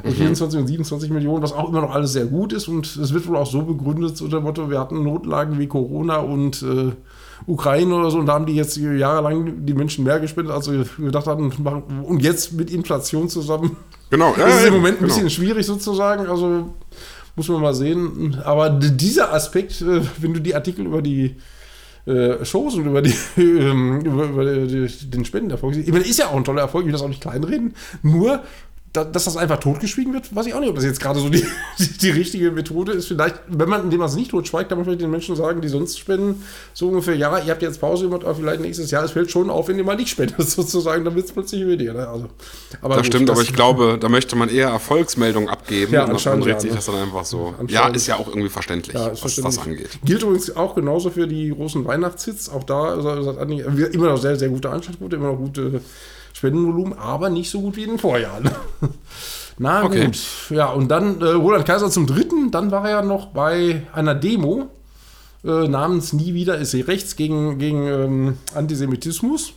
[0.00, 2.68] Also 24 und 27 Millionen, was auch immer noch alles sehr gut ist.
[2.68, 6.18] Und es wird wohl auch so begründet, unter dem Motto, wir hatten Notlagen wie Corona
[6.18, 6.92] und äh,
[7.48, 8.18] Ukraine oder so.
[8.20, 11.52] Und da haben die jetzt jahrelang die Menschen mehr gespendet, als wir gedacht hatten.
[11.64, 13.76] machen- Und jetzt mit Inflation zusammen.
[14.10, 14.34] Genau.
[14.38, 15.14] Ja, Das ist im Moment ein genau.
[15.14, 16.28] bisschen schwierig sozusagen.
[16.28, 16.68] Also
[17.38, 18.38] muss man mal sehen.
[18.44, 21.36] Aber dieser Aspekt, äh, wenn du die Artikel über die
[22.06, 26.36] äh, Shows und über, die, ähm, über, über den Spendenerfolg ich meine, ist ja auch
[26.36, 27.74] ein toller Erfolg, ich will das auch nicht kleinreden.
[28.02, 28.42] Nur,
[29.04, 31.44] dass das einfach totgeschwiegen wird, weiß ich auch nicht, ob das jetzt gerade so die,
[31.78, 33.06] die, die richtige Methode ist.
[33.08, 35.68] Vielleicht, wenn man, indem man es nicht totschweigt, kann man vielleicht den Menschen sagen, die
[35.68, 36.42] sonst spenden,
[36.74, 39.50] so ungefähr, ja, ihr habt jetzt Pause gemacht, aber vielleicht nächstes Jahr, es fällt schon
[39.50, 41.94] auf, wenn ihr mal nicht spendet, sozusagen, dann wird es plötzlich weniger.
[41.94, 42.08] Ne?
[42.08, 42.26] Also,
[42.80, 46.24] aber Das gut, stimmt, aber ich glaube, da möchte man eher Erfolgsmeldungen abgeben Ja, und
[46.24, 46.76] dann dreht ja, sich ne?
[46.76, 47.54] das dann einfach so.
[47.68, 49.90] Ja, ist ja auch irgendwie verständlich, Ja, was das angeht.
[50.04, 52.48] Gilt übrigens auch genauso für die großen Weihnachtshits.
[52.48, 52.94] Auch da
[53.38, 55.80] eigentlich- immer noch sehr, sehr gute Einschaltquote, immer noch gute
[56.38, 58.48] Spendenvolumen, aber nicht so gut wie in den Vorjahren.
[59.58, 60.06] Na Okay.
[60.06, 60.18] gut.
[60.50, 62.52] Ja, und dann äh, Roland Kaiser zum dritten.
[62.52, 64.68] Dann war er ja noch bei einer Demo
[65.44, 69.52] äh, namens Nie wieder ist sie rechts gegen, gegen ähm, Antisemitismus.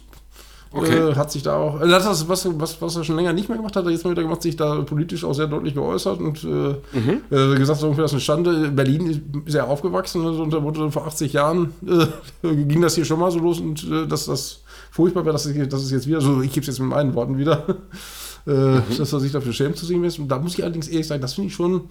[0.73, 1.09] Okay.
[1.09, 3.57] Äh, hat sich da auch, also das, was, was, was er schon länger nicht mehr
[3.57, 6.19] gemacht hat, hat er jetzt mal wieder gemacht, sich da politisch auch sehr deutlich geäußert
[6.21, 8.71] und äh, äh, gesagt, so ungefähr, das ist eine Schande.
[8.71, 12.07] Berlin ist sehr aufgewachsen und unter Motto, vor 80 Jahren äh,
[12.63, 14.61] ging das hier schon mal so los und äh, dass das
[14.91, 17.15] furchtbar wäre, dass, es- dass es jetzt wieder, so ich gebe es jetzt mit meinen
[17.15, 17.65] Worten wieder,
[18.45, 20.19] äh, dass er sich dafür schämt zu sehen ist.
[20.19, 21.89] Und da muss ich allerdings ehrlich sagen, das finde ich schon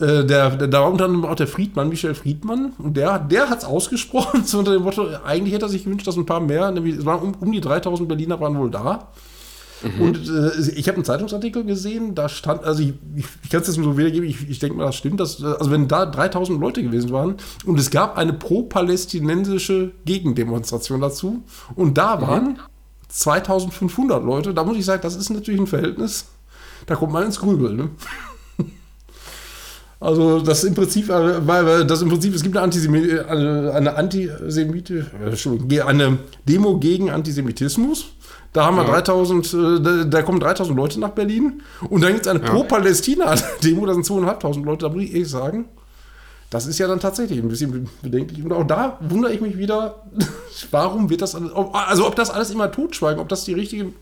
[0.00, 3.48] äh, der, der, da war unter anderem auch der Friedmann, Michel Friedmann, und der, der
[3.48, 6.40] hat es ausgesprochen, so unter dem Motto, eigentlich hätte er sich gewünscht, dass ein paar
[6.40, 9.08] mehr, nämlich es waren um, um die 3000 Berliner waren wohl da.
[9.98, 13.66] Und äh, ich habe einen Zeitungsartikel gesehen, da stand, also ich, ich, ich kann es
[13.66, 16.58] jetzt nur so wiedergeben, ich, ich denke mal, das stimmt, dass, also wenn da 3000
[16.58, 21.42] Leute gewesen waren und es gab eine pro-palästinensische Gegendemonstration dazu
[21.74, 22.58] und da waren
[23.08, 26.26] 2500 Leute, da muss ich sagen, das ist natürlich ein Verhältnis,
[26.86, 27.76] da kommt man ins Grübeln.
[27.76, 27.90] Ne?
[30.00, 33.72] Also das im Prinzip, äh, weil das im Prinzip, es gibt eine, Antisemi äh, eine,
[33.72, 35.06] eine Antisemite,
[35.70, 38.08] äh, eine Demo gegen Antisemitismus.
[38.54, 38.90] Da haben wir Ja.
[39.00, 41.60] 3000, äh, da, da kommen 3000 Leute nach Berlin.
[41.90, 44.86] Und dann gibt es eine Pro-Palästina-Demo, da sind 2500 Leute.
[44.86, 45.66] Da muss ich ehrlich sagen,
[46.50, 48.44] das ist ja dann tatsächlich ein bisschen bedenklich.
[48.44, 50.04] Und auch da wundere ich mich wieder,
[50.70, 53.92] warum wird das alles, also ob das alles immer totschweigen, ob das die richtige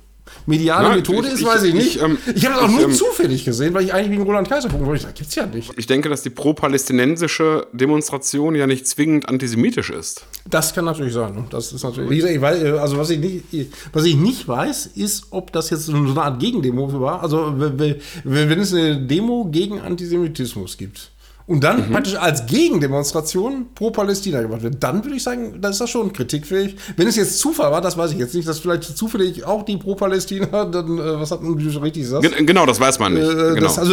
[0.46, 1.96] mediale Na, Methode ich- ist, weiß ich nicht.
[1.96, 4.48] ich, ähm, ich habe das auch nur ähm, zufällig gesehen, weil ich eigentlich wegen Roland
[4.48, 5.04] Kaiser gucken wollte.
[5.04, 5.72] Das gibt's ja nicht.
[5.76, 10.24] Ich denke, dass die pro-palästinensische Demonstration ja nicht zwingend antisemitisch ist.
[10.48, 11.34] Das kann natürlich sein.
[11.34, 11.44] ne?
[11.50, 12.10] Das ist natürlich.
[12.10, 13.44] Wie gesagt, ich weiß, äh, also was ich nicht,
[13.92, 17.22] was ich nicht weiß, ist, ob das jetzt so eine Art Gegendemo war.
[17.22, 21.10] Also wenn es eine Demo gegen Antisemitismus gibt.
[21.46, 21.92] Und dann mhm.
[21.92, 26.12] praktisch als Gegendemonstration pro Palästina gemacht wird, dann würde ich sagen, das ist das schon
[26.12, 26.76] kritikfähig.
[26.96, 29.76] Wenn es jetzt Zufall war, das weiß ich jetzt nicht, dass vielleicht zufällig auch die
[29.76, 32.26] pro Palästina, dann, äh, was hat man richtig gesagt?
[32.46, 33.24] Genau, das weiß man nicht.
[33.24, 33.60] Äh, genau.
[33.60, 33.92] Das, also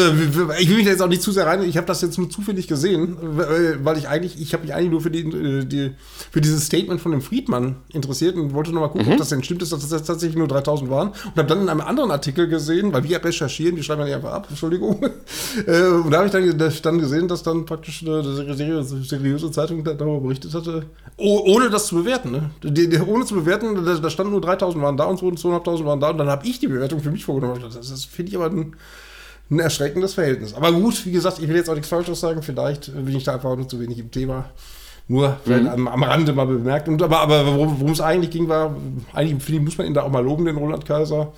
[0.60, 2.30] ich will mich da jetzt auch nicht zu sehr rein, ich habe das jetzt nur
[2.30, 5.92] zufällig gesehen, weil ich eigentlich, ich habe mich eigentlich nur für, die, äh, die,
[6.32, 9.14] für dieses Statement von dem Friedmann interessiert und wollte nochmal gucken, mhm.
[9.14, 11.70] ob das denn stimmt ist, dass das tatsächlich nur 3000 waren und habe dann in
[11.70, 15.02] einem anderen Artikel gesehen, weil wir recherchieren, die schreiben ja nicht einfach ab, Entschuldigung,
[15.68, 19.84] äh, und da habe ich dann, dann gesehen, dass dann praktisch eine, seriöse, seriöse Zeitung
[19.84, 20.86] darüber berichtet hatte,
[21.18, 22.32] ohne das zu bewerten.
[22.32, 22.52] Ne?
[22.64, 26.00] Die, die, ohne zu bewerten, da, da standen nur 3000 waren da und 2500 waren
[26.00, 27.62] da und dann habe ich die Bewertung für mich vorgenommen.
[27.62, 28.76] Das, das finde ich aber ein,
[29.50, 30.54] ein, erschreckendes Verhältnis.
[30.54, 33.36] Aber gut, wie gesagt, ich will jetzt auch nichts Falsches sagen, vielleicht bin ich da
[33.36, 34.46] einfach nur zu wenig im Thema.
[35.08, 35.68] Nur mhm.
[35.68, 36.88] am, am, Rande mal bemerkt.
[36.88, 38.76] Und, aber aber worum es eigentlich ging, war,
[39.14, 41.34] eigentlich muss man ihn da auch mal loben, den Roland Kaiser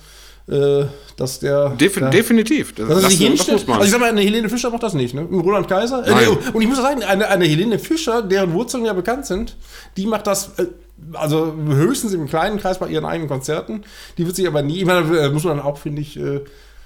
[0.46, 1.70] dass der.
[1.70, 2.74] Def der, definitiv.
[2.74, 3.76] Das, das, das, das muss man.
[3.76, 5.22] Also ich sag mal, eine Helene Fischer macht das nicht, ne?
[5.22, 6.06] Roland Kaiser.
[6.06, 9.56] Äh, und ich muss sagen, eine, eine Helene Fischer, deren Wurzeln ja bekannt sind,
[9.96, 10.58] die macht das.
[10.58, 10.66] Äh,
[11.14, 13.82] also höchstens im kleinen Kreis bei ihren eigenen Konzerten.
[14.18, 16.40] Die wird sich aber nie, ich meine, äh, muss man dann auch, finde ich, äh,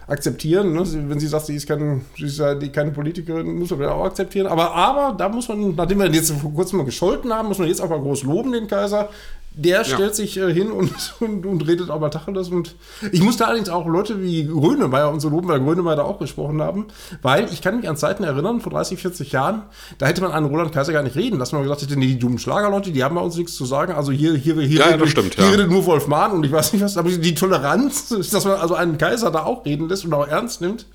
[0.07, 0.73] akzeptieren.
[0.73, 0.83] Ne?
[1.09, 2.39] Wenn sie sagt, sie ist, kein, sie ist
[2.73, 4.47] keine Politikerin, muss man auch akzeptieren.
[4.47, 7.69] Aber, aber da muss man, nachdem wir jetzt vor kurzem mal gescholten haben, muss man
[7.69, 9.09] jetzt auch mal groß loben, den Kaiser
[9.57, 10.15] der stellt ja.
[10.15, 12.51] sich äh, hin und, und, und, redet mal Tacheles.
[12.51, 12.77] Und
[13.11, 16.61] ich musste allerdings auch Leute wie Grönemeyer und so loben, weil Grönemeyer da auch gesprochen
[16.61, 16.87] haben.
[17.23, 19.63] Weil ich kann mich an Zeiten erinnern, vor 30, 40 Jahren,
[19.99, 22.19] da hätte man an Roland Kaiser gar nicht reden, dass man gesagt hätte, nee, die
[22.19, 23.95] dummen Schlagerleute, die haben bei uns nichts zu sagen.
[23.95, 25.51] Also hier, hier, hier, ja, redet, stimmt, hier ja.
[25.51, 26.99] redet nur Wolf Mahn und ich weiß nicht was.
[26.99, 30.61] Aber die Toleranz, dass man also einen Kaiser da auch reden lässt und auch ernst
[30.61, 30.87] nimmt,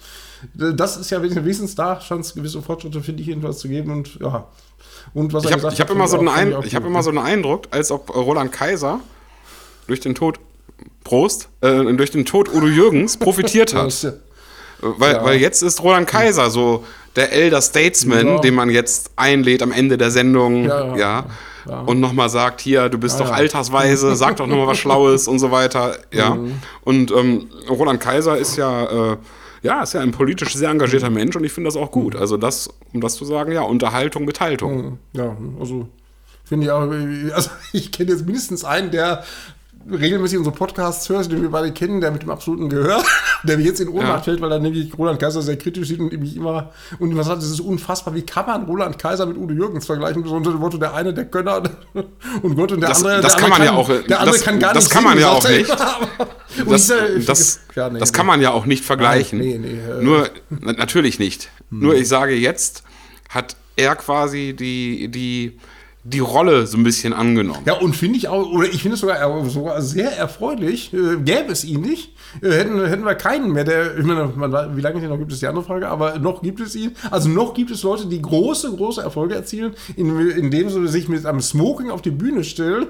[0.53, 3.91] das ist ja wenigstens da, scheint es gewisse Fortschritte, finde ich, jedenfalls zu geben.
[3.91, 4.47] Und ja,
[5.13, 8.13] und was ich habe hab immer, so einen hab immer so einen Eindruck, als ob
[8.15, 8.99] Roland Kaiser
[9.87, 10.39] durch den Tod,
[11.03, 14.13] Prost, äh, durch den Tod Udo Jürgens profitiert hat.
[14.81, 15.23] Weil, ja.
[15.23, 16.83] weil jetzt ist Roland Kaiser so
[17.15, 18.39] der Elder Statesman, ja.
[18.39, 20.95] den man jetzt einlädt am Ende der Sendung, ja.
[20.95, 21.25] ja.
[21.85, 25.51] Und nochmal sagt, hier, du bist doch altersweise, sag doch nochmal was Schlaues und so
[25.51, 25.97] weiter.
[26.11, 26.31] Ja.
[26.31, 26.55] Mhm.
[26.83, 29.17] Und ähm, Roland Kaiser ist ja äh,
[29.63, 32.15] ja, ist ja ein politisch sehr engagierter Mensch und ich finde das auch gut.
[32.15, 34.99] Also das, um das zu sagen, ja, Unterhaltung mit Haltung.
[35.13, 35.87] Ja, also
[36.43, 36.89] finde ich auch,
[37.35, 39.23] also ich kenne jetzt mindestens einen, der
[39.89, 43.03] regelmäßig unsere Podcasts hört, den wir beide kennen, der mit dem absoluten Gehör,
[43.43, 44.23] der mir jetzt in Ohnmacht ja.
[44.23, 47.41] fällt, weil er nämlich Roland Kaiser sehr kritisch sieht und mich immer und immer sagt,
[47.41, 50.23] es ist unfassbar, wie kann man Roland Kaiser mit Udo Jürgens vergleichen?
[50.25, 51.63] So unter dem Motto, der eine der Könner
[52.41, 54.35] und Gott und der das, andere, das der kann andere man ja auch, der andere
[54.35, 55.69] das, kann gar das nicht kann man singen, ja auch nicht.
[56.69, 59.39] das, ich, das, ja, nee, das kann man ja auch nicht vergleichen.
[59.39, 61.49] Nee, nee, äh, Nur natürlich nicht.
[61.69, 61.79] Hm.
[61.79, 62.83] Nur ich sage jetzt
[63.29, 65.57] hat er quasi die die
[66.03, 67.61] die Rolle so ein bisschen angenommen.
[67.65, 71.51] Ja, und finde ich auch, oder ich finde es sogar, sogar sehr erfreulich, äh, gäbe
[71.51, 75.07] es ihn nicht, äh, hätten, hätten wir keinen mehr, der, ich meine, man, wie lange
[75.07, 76.95] noch gibt es die andere Frage, aber noch gibt es ihn.
[77.11, 81.41] Also noch gibt es Leute, die große, große Erfolge erzielen, indem sie sich mit einem
[81.41, 82.87] Smoking auf die Bühne stellen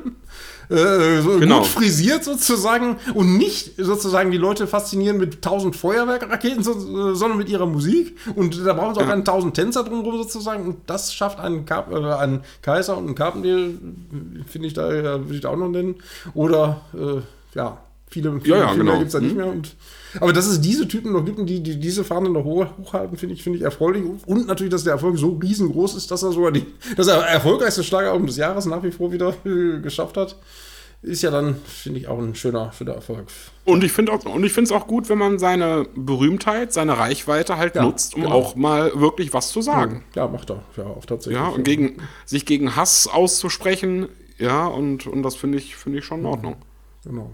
[0.71, 1.59] äh, so genau.
[1.59, 7.49] gut frisiert sozusagen und nicht sozusagen die Leute faszinieren mit tausend Feuerwerkraketen, so, sondern mit
[7.49, 8.17] ihrer Musik.
[8.35, 9.09] Und da brauchen sie auch ja.
[9.09, 10.65] keine tausend Tänzer drumherum sozusagen.
[10.65, 13.73] Und das schafft einen, Kap äh, einen Kaiser und einen Carpendale,
[14.47, 15.95] finde ich da, würde ich da auch noch nennen.
[16.33, 17.21] Oder, äh,
[17.53, 17.77] ja,
[18.11, 18.97] viele, viele, ja, ja, viele genau.
[18.97, 19.37] gibt es da nicht mhm.
[19.37, 19.47] mehr.
[19.47, 19.75] Und,
[20.19, 23.43] aber dass es diese Typen noch gibt, die, die diese Fahne noch hochhalten, finde ich,
[23.43, 24.03] find ich erfreulich.
[24.25, 28.27] Und natürlich, dass der Erfolg so riesengroß ist, dass er sogar die, das erfolgreichste Schlageralbum
[28.27, 30.35] des Jahres nach wie vor wieder äh, geschafft hat
[31.03, 33.25] ist ja dann, finde ich, auch ein schöner, schöner Erfolg.
[33.65, 38.15] Und ich finde es auch gut, wenn man seine Berühmtheit, seine Reichweite halt ja, nutzt,
[38.15, 38.35] um genau.
[38.35, 40.03] auch mal wirklich was zu sagen.
[40.15, 40.63] Ja, macht er.
[40.77, 41.41] Ja, auch tatsächlich.
[41.41, 46.05] Ja, und gegen, sich gegen Hass auszusprechen, ja, und, und das finde ich, find ich
[46.05, 46.55] schon in Ordnung.
[47.03, 47.31] Genau.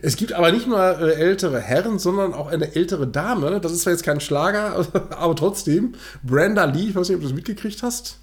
[0.00, 3.60] Es gibt aber nicht nur äh, ältere Herren, sondern auch eine ältere Dame.
[3.60, 5.94] Das ist zwar jetzt kein Schlager, aber trotzdem.
[6.22, 8.18] Brenda Lee, ich weiß nicht, ob du das mitgekriegt hast.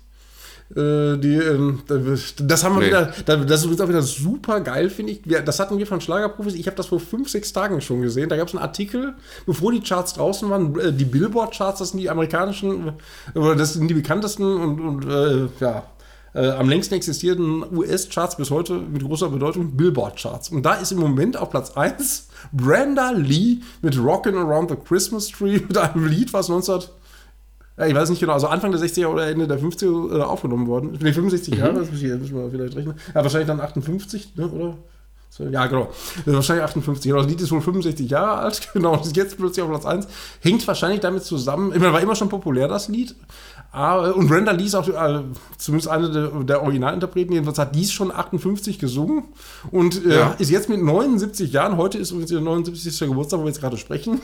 [0.71, 2.87] Äh, die, ähm, das haben wir nee.
[2.87, 5.21] wieder, das ist auch wieder super geil, finde ich.
[5.45, 6.53] Das hatten wir von Schlagerprofis.
[6.53, 8.29] Ich habe das vor fünf, sechs Tagen schon gesehen.
[8.29, 10.79] Da gab es einen Artikel, bevor die Charts draußen waren.
[10.79, 12.93] Äh, die Billboard-Charts, das sind die amerikanischen,
[13.33, 15.05] oder das sind die bekanntesten und, und
[15.59, 15.83] ja,
[16.33, 20.49] äh, am längsten existierenden US-Charts bis heute mit großer Bedeutung Billboard-Charts.
[20.49, 25.27] Und da ist im Moment auf Platz 1 Brenda Lee mit Rockin' Around the Christmas
[25.27, 26.81] Tree mit einem Lied, was 19
[27.77, 30.67] ja, ich weiß nicht genau, also Anfang der 60er oder Ende der 50er äh, aufgenommen
[30.67, 30.95] worden.
[30.95, 31.59] Ich bin 65 mhm.
[31.61, 32.95] Jahre, das müssen wir vielleicht rechnen.
[33.15, 34.77] Ja, wahrscheinlich dann 58, ne, oder?
[35.51, 35.89] Ja, genau.
[36.25, 37.11] Wahrscheinlich 58.
[37.13, 38.93] Das Lied ist wohl 65 Jahre alt, genau.
[38.93, 40.07] Und ist jetzt plötzlich auf Platz 1.
[40.41, 41.71] Hängt wahrscheinlich damit zusammen.
[41.71, 43.15] Ich meine, war immer schon populär, das Lied.
[43.71, 45.21] Aber, und Brenda Lee ist auch, äh,
[45.57, 49.25] zumindest eine der, der Originalinterpreten, jedenfalls hat dies schon 58 gesungen
[49.69, 50.35] und äh, ja.
[50.39, 52.99] ist jetzt mit 79 Jahren, heute ist übrigens ihr 79.
[52.99, 54.21] Geburtstag, wo wir jetzt gerade sprechen.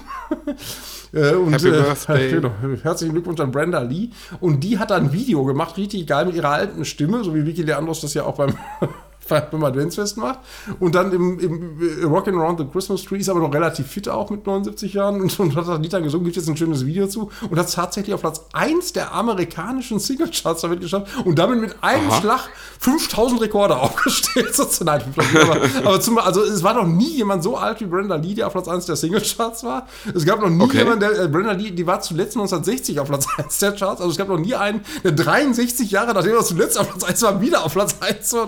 [1.14, 2.32] äh, und, Happy Birthday.
[2.36, 4.10] Genau, herzlichen Glückwunsch an Brenda Lee.
[4.40, 7.62] Und die hat ein Video gemacht, richtig geil mit ihrer alten Stimme, so wie Vicky
[7.62, 8.58] Leandros das ja auch beim
[9.52, 10.40] beim Adventsfest macht.
[10.80, 14.30] Und dann im, im Rockin' Around the Christmas Tree ist aber noch relativ fit auch
[14.30, 17.08] mit 79 Jahren und, und hat das Lied dann gesungen, gibt jetzt ein schönes Video
[17.08, 21.60] zu und hat es tatsächlich auf Platz 1 der amerikanischen Singlecharts damit geschafft und damit
[21.60, 22.22] mit einem Aha.
[22.22, 24.56] Schlag 5000 Rekorde aufgestellt.
[24.84, 25.02] Nein,
[25.42, 28.48] aber, aber zum, also es war noch nie jemand so alt wie Brenda Lee, der
[28.48, 29.88] auf Platz 1 der Singlecharts war.
[30.14, 30.80] Es gab noch nie okay.
[30.80, 34.12] jemanden, der, äh, Brenda Lee, die war zuletzt 1960 auf Platz 1 der Charts, also
[34.12, 37.42] es gab noch nie einen, der 63 Jahre, nachdem er zuletzt auf Platz 1 war,
[37.42, 38.48] wieder auf Platz 1 war.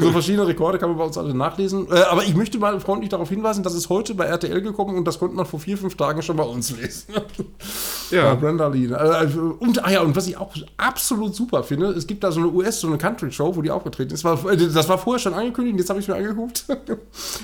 [0.00, 1.86] So verschiedene Rekorde kann man bei uns alle nachlesen.
[1.90, 5.04] Äh, aber ich möchte mal freundlich darauf hinweisen, dass es heute bei RTL gekommen und
[5.04, 7.14] das konnte man vor vier, fünf Tagen schon bei uns lesen.
[8.10, 8.34] ja.
[8.34, 8.86] Brenda Lee.
[8.86, 12.40] Äh, und, ah ja, und was ich auch absolut super finde, es gibt da so
[12.40, 14.24] eine US, so eine Country-Show, wo die aufgetreten ist.
[14.24, 16.64] Äh, das war vorher schon angekündigt, jetzt habe ich mir angeguckt.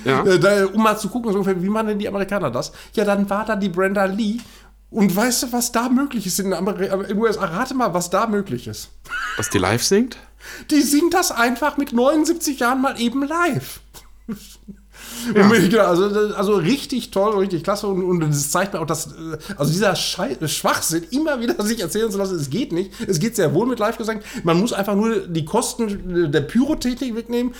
[0.03, 0.23] Ja.
[0.25, 2.71] Äh, da, um mal zu gucken, so ungefähr, wie machen denn die Amerikaner das?
[2.93, 4.39] Ja, dann war da die Brenda Lee
[4.95, 7.45] und weißt du, was da möglich ist in den USA?
[7.45, 8.91] Rate mal, was da möglich ist.
[9.35, 10.17] Was die live singt?
[10.71, 13.81] Die singt das einfach mit 79 Jahren mal eben live.
[15.35, 15.85] Ja.
[15.85, 19.71] Also, also richtig toll, richtig klasse und, und das zeigt mir auch, dass äh, also
[19.71, 22.91] dieser Schei Schwachsinn immer wieder sich erzählen zu lassen, es geht nicht.
[23.07, 24.21] Es geht sehr wohl mit Live-Gesang.
[24.43, 27.53] Man muss einfach nur die Kosten der Pyrotechnik wegnehmen.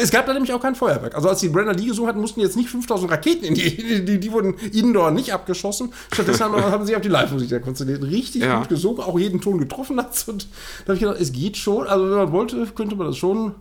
[0.00, 1.14] Es gab da nämlich auch kein Feuerwerk.
[1.14, 4.20] Also als die Brenda Lee gesungen hatten, mussten jetzt nicht 5000 Raketen in die, die,
[4.20, 5.92] die, wurden indoor nicht abgeschossen.
[6.12, 8.02] Stattdessen haben, haben sie auf die Live-Musik konzentriert.
[8.02, 8.58] Richtig ja.
[8.58, 10.24] gut gesungen, auch jeden Ton getroffen hat.
[10.28, 10.48] Und
[10.84, 11.86] da habe ich gedacht, es geht schon.
[11.86, 13.54] Also wenn man wollte, könnte man das schon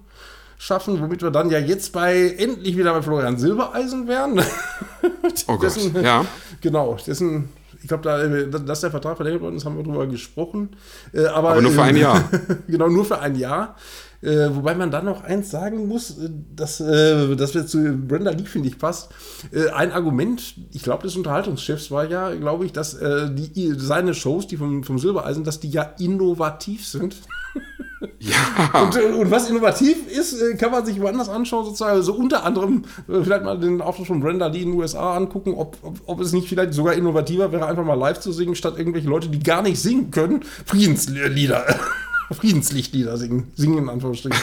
[0.60, 4.40] schaffen, womit wir dann ja jetzt bei endlich wieder bei Florian Silbereisen wären.
[5.48, 6.26] oh Gott, dessen, ja.
[6.62, 7.50] Genau, dessen
[7.82, 10.70] ich glaube, da, dass der Vertrag verlängert worden ist, haben wir darüber gesprochen.
[11.14, 12.30] Äh, aber, aber, nur für ein äh, Jahr.
[12.68, 13.78] genau, nur für ein Jahr.
[14.22, 18.32] Äh, wobei man dann noch eins sagen muss, äh, dass äh, das jetzt zu Brenda
[18.32, 19.12] Lee, finde ich, passt.
[19.54, 24.14] Äh, ein Argument, ich glaube, des Unterhaltungschefs war ja, glaube ich, dass äh, die, seine
[24.14, 27.16] Shows, die vom, vom Silbereisen, dass die ja innovativ sind.
[28.20, 28.82] Ja.
[28.82, 32.02] Und, und, was innovativ ist, kann man sich woanders anschauen, sozusagen.
[32.02, 35.54] So also unter anderem vielleicht mal den Auftritt von Brenda Lee in den USA angucken,
[35.56, 38.76] ob, ob, ob, es nicht vielleicht sogar innovativer wäre, einfach mal live zu singen, statt
[38.78, 41.66] irgendwelche Leute, die gar nicht singen können, Friedenslieder.
[42.32, 44.40] Friedenslichtlieder singen, singen in Anführungsstrichen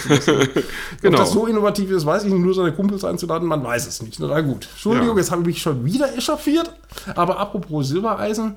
[1.00, 1.18] genau.
[1.18, 2.42] Ob das so innovativ ist, weiß ich nicht.
[2.42, 4.18] Nur seine Kumpels einzuladen, man weiß es nicht.
[4.18, 4.68] Na gut.
[4.72, 5.18] Entschuldigung, ja.
[5.18, 6.72] jetzt habe ich mich schon wieder echauffiert.
[7.14, 8.56] Aber apropos Silbereisen,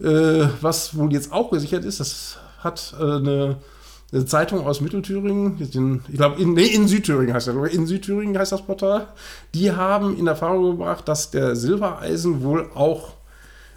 [0.00, 3.56] äh, was wohl jetzt auch gesichert ist, das hat äh, eine,
[4.16, 8.38] eine, Zeitung aus Mittelthüringen, in, ich glaube, in, nee, in Südthüringen heißt das, in Südthüringen
[8.38, 9.08] heißt das Portal,
[9.54, 13.16] die haben in Erfahrung gebracht, dass der Silbereisen wohl auch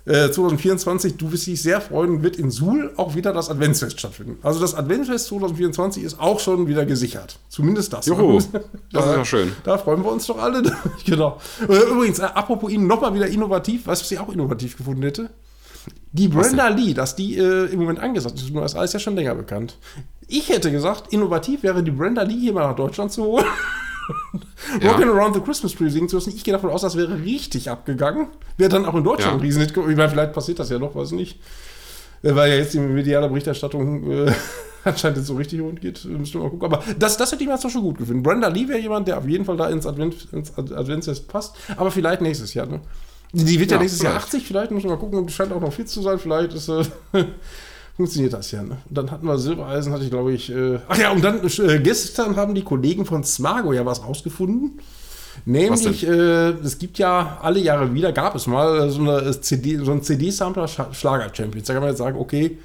[0.10, 4.40] 2024, äh, du wirst dich sehr freuen, wird in Suhl auch wieder das Adventsfest stattfinden.
[4.42, 7.38] Also das Adventsfest 2024 ist auch schon wieder gesichert.
[7.48, 8.08] Zumindest das.
[8.08, 8.40] Juhu,
[8.92, 9.52] das ist ja schön.
[9.64, 10.64] Da freuen wir uns doch alle.
[11.06, 11.40] genau.
[11.68, 15.04] Äh, übrigens, äh, apropos Ihnen nochmal wieder innovativ, weißt du, was ich auch innovativ gefunden
[15.04, 15.30] hätte?
[16.12, 19.16] Die Brenda Lee, dass die äh, im Moment angesagt ist, das ist alles ja schon
[19.16, 19.78] länger bekannt.
[20.32, 23.46] Ich hätte gesagt, innovativ wäre die Brenda Lee hier mal nach Deutschland zu holen.
[24.82, 24.92] ja.
[24.92, 26.32] Rockin' Around the Christmas Tree singen zu lassen.
[26.36, 28.28] Ich gehe davon aus, das wäre richtig abgegangen.
[28.56, 29.38] Wäre dann auch in Deutschland ja.
[29.38, 29.72] ein Riesenhit.
[29.72, 31.40] Ich meine, vielleicht passiert das ja noch, weiß nicht.
[32.22, 34.32] Weil ja jetzt die mediale Berichterstattung äh,
[34.84, 36.06] anscheinend jetzt so richtig rund geht.
[36.06, 36.66] Müssen wir mal gucken.
[36.66, 38.22] Aber das, das hätte ich mir jetzt doch schon gut gefunden.
[38.22, 41.56] Brenda Lee wäre jemand, der auf jeden Fall da ins, Advent, ins Adventsfest passt.
[41.76, 42.68] Aber vielleicht nächstes Jahr.
[42.68, 42.82] Ne?
[43.32, 44.16] Die wird ja, ja nächstes vielleicht.
[44.16, 45.18] Jahr 80, vielleicht müssen wir mal gucken.
[45.18, 46.20] Und scheint auch noch fit zu sein.
[46.20, 46.84] Vielleicht ist äh,
[48.00, 48.64] funktioniert das ja.
[48.64, 48.78] Ne?
[48.88, 50.50] Und dann hatten wir Silbereisen, hatte ich glaube ich.
[50.50, 54.80] Äh, ach ja, und dann äh, gestern haben die Kollegen von Smago ja was rausgefunden.
[55.44, 59.92] Nämlich, äh, es gibt ja alle Jahre wieder, gab es mal so, eine CD, so
[59.92, 61.68] ein CD-Sampler Schlager-Champions.
[61.68, 62.58] Da kann man jetzt sagen, okay,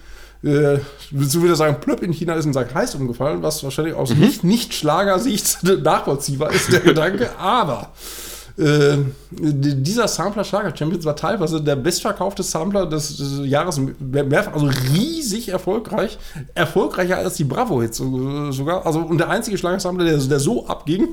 [0.45, 0.79] äh,
[1.11, 4.15] willst du wieder sagen, plöpp, in China ist ein Sack heiß umgefallen, was wahrscheinlich aus
[4.15, 4.31] mhm.
[4.43, 7.37] nicht-Schlager-Sicht nachvollziehbar ist, der Gedanke.
[7.41, 7.91] Aber
[8.57, 8.99] äh,
[9.31, 15.49] dieser Sampler Schlager Champions war teilweise der bestverkaufte Sampler des, des Jahres, mehrfach, also riesig
[15.49, 16.19] erfolgreich,
[16.55, 21.09] erfolgreicher als die Bravo-Hits sogar, also und der einzige Schlagersampler, der, der so abging.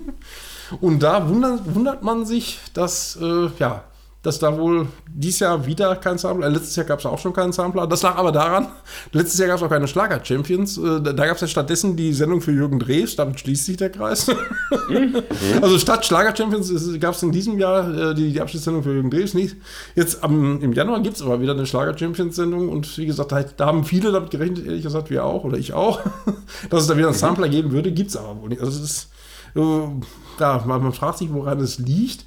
[0.80, 3.84] Und da wundert, wundert man sich, dass äh, ja,
[4.23, 7.34] dass da wohl dieses Jahr wieder kein Sampler, äh, letztes Jahr gab es auch schon
[7.34, 7.88] keinen Sampler.
[7.88, 8.67] Das lag aber daran,
[9.12, 10.77] letztes Jahr gab es auch keine Schlager-Champions.
[10.77, 13.89] Äh, da gab es ja stattdessen die Sendung für Jürgen Drees, damit schließt sich der
[13.89, 14.27] Kreis.
[14.89, 15.23] Mhm.
[15.62, 19.34] also statt Schlager-Champions gab es in diesem Jahr äh, die, die Abschiedssendung für Jürgen Drees
[19.34, 19.55] nicht.
[19.95, 23.65] Jetzt am, im Januar gibt es aber wieder eine Schlager-Champions-Sendung und wie gesagt, da, da,
[23.67, 26.01] haben viele damit gerechnet, ehrlich gesagt, wir auch oder ich auch,
[26.69, 27.19] dass es da wieder einen mhm.
[27.19, 28.62] Sampler geben würde, gibt es aber wohl nicht.
[28.62, 29.07] Also es ist
[29.53, 32.25] ja, man, man fragt sich, woran es liegt.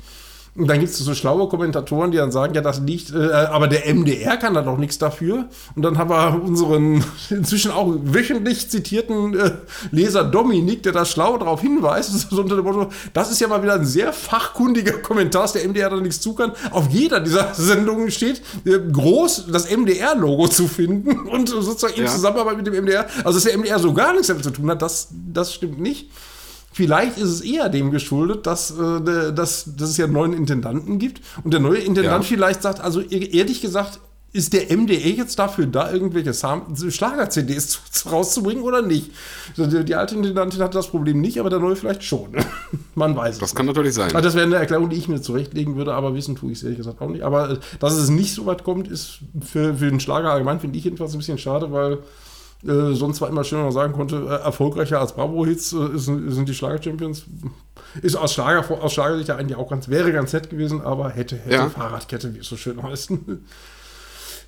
[0.56, 3.66] Und dann gibt es so schlaue Kommentatoren, die dann sagen, ja, das liegt, äh, aber
[3.66, 5.48] der MDR kann da doch nichts dafür.
[5.74, 9.50] Und dann haben wir unseren inzwischen auch wöchentlich zitierten äh,
[9.90, 13.64] Leser Dominik, der da schlau darauf hinweist, so unter dem Motto, das ist ja mal
[13.64, 16.52] wieder ein sehr fachkundiger Kommentar, dass der MDR da nichts zu kann.
[16.70, 22.10] Auf jeder dieser Sendungen steht äh, groß das MDR-Logo zu finden und sozusagen in Ja.
[22.10, 23.06] Zusammenarbeit mit dem MDR.
[23.24, 26.10] Also, dass der MDR so gar nichts damit zu tun hat, das, das stimmt nicht.
[26.74, 30.98] Vielleicht ist es eher dem geschuldet, dass, äh, dass, dass es ja einen neuen Intendanten
[30.98, 31.20] gibt.
[31.44, 32.28] Und der neue Intendant Ja.
[32.28, 34.00] vielleicht sagt, also e- ehrlich gesagt,
[34.32, 39.12] ist der MDR jetzt dafür da, irgendwelche Schlager-CDs zu- zu- rauszubringen oder nicht?
[39.56, 42.30] Die, alte Intendantin hat das Problem nicht, aber der neue vielleicht schon.
[42.96, 43.40] Man weiß es.
[43.40, 44.06] Das kann natürlich sein.
[44.14, 46.64] Also das wäre eine Erklärung, die ich mir zurechtlegen würde, aber wissen tue ich es
[46.64, 47.22] ehrlich gesagt auch nicht.
[47.22, 50.78] Aber äh, dass es nicht so weit kommt, ist für, für den Schlager allgemein, finde
[50.78, 51.98] ich jedenfalls ein bisschen schade, weil
[52.66, 56.48] äh, sonst war immer schön, wenn man sagen konnte, äh, erfolgreicher als Bravo-Hits äh, sind
[56.48, 57.24] die Schlager-Champions.
[58.02, 61.36] Ist aus Schlager aus Schlagersicht ja eigentlich auch ganz, wäre ganz nett gewesen, aber hätte,
[61.36, 61.68] hätte Ja.
[61.70, 63.12] Fahrradkette, wie es so schön heißt.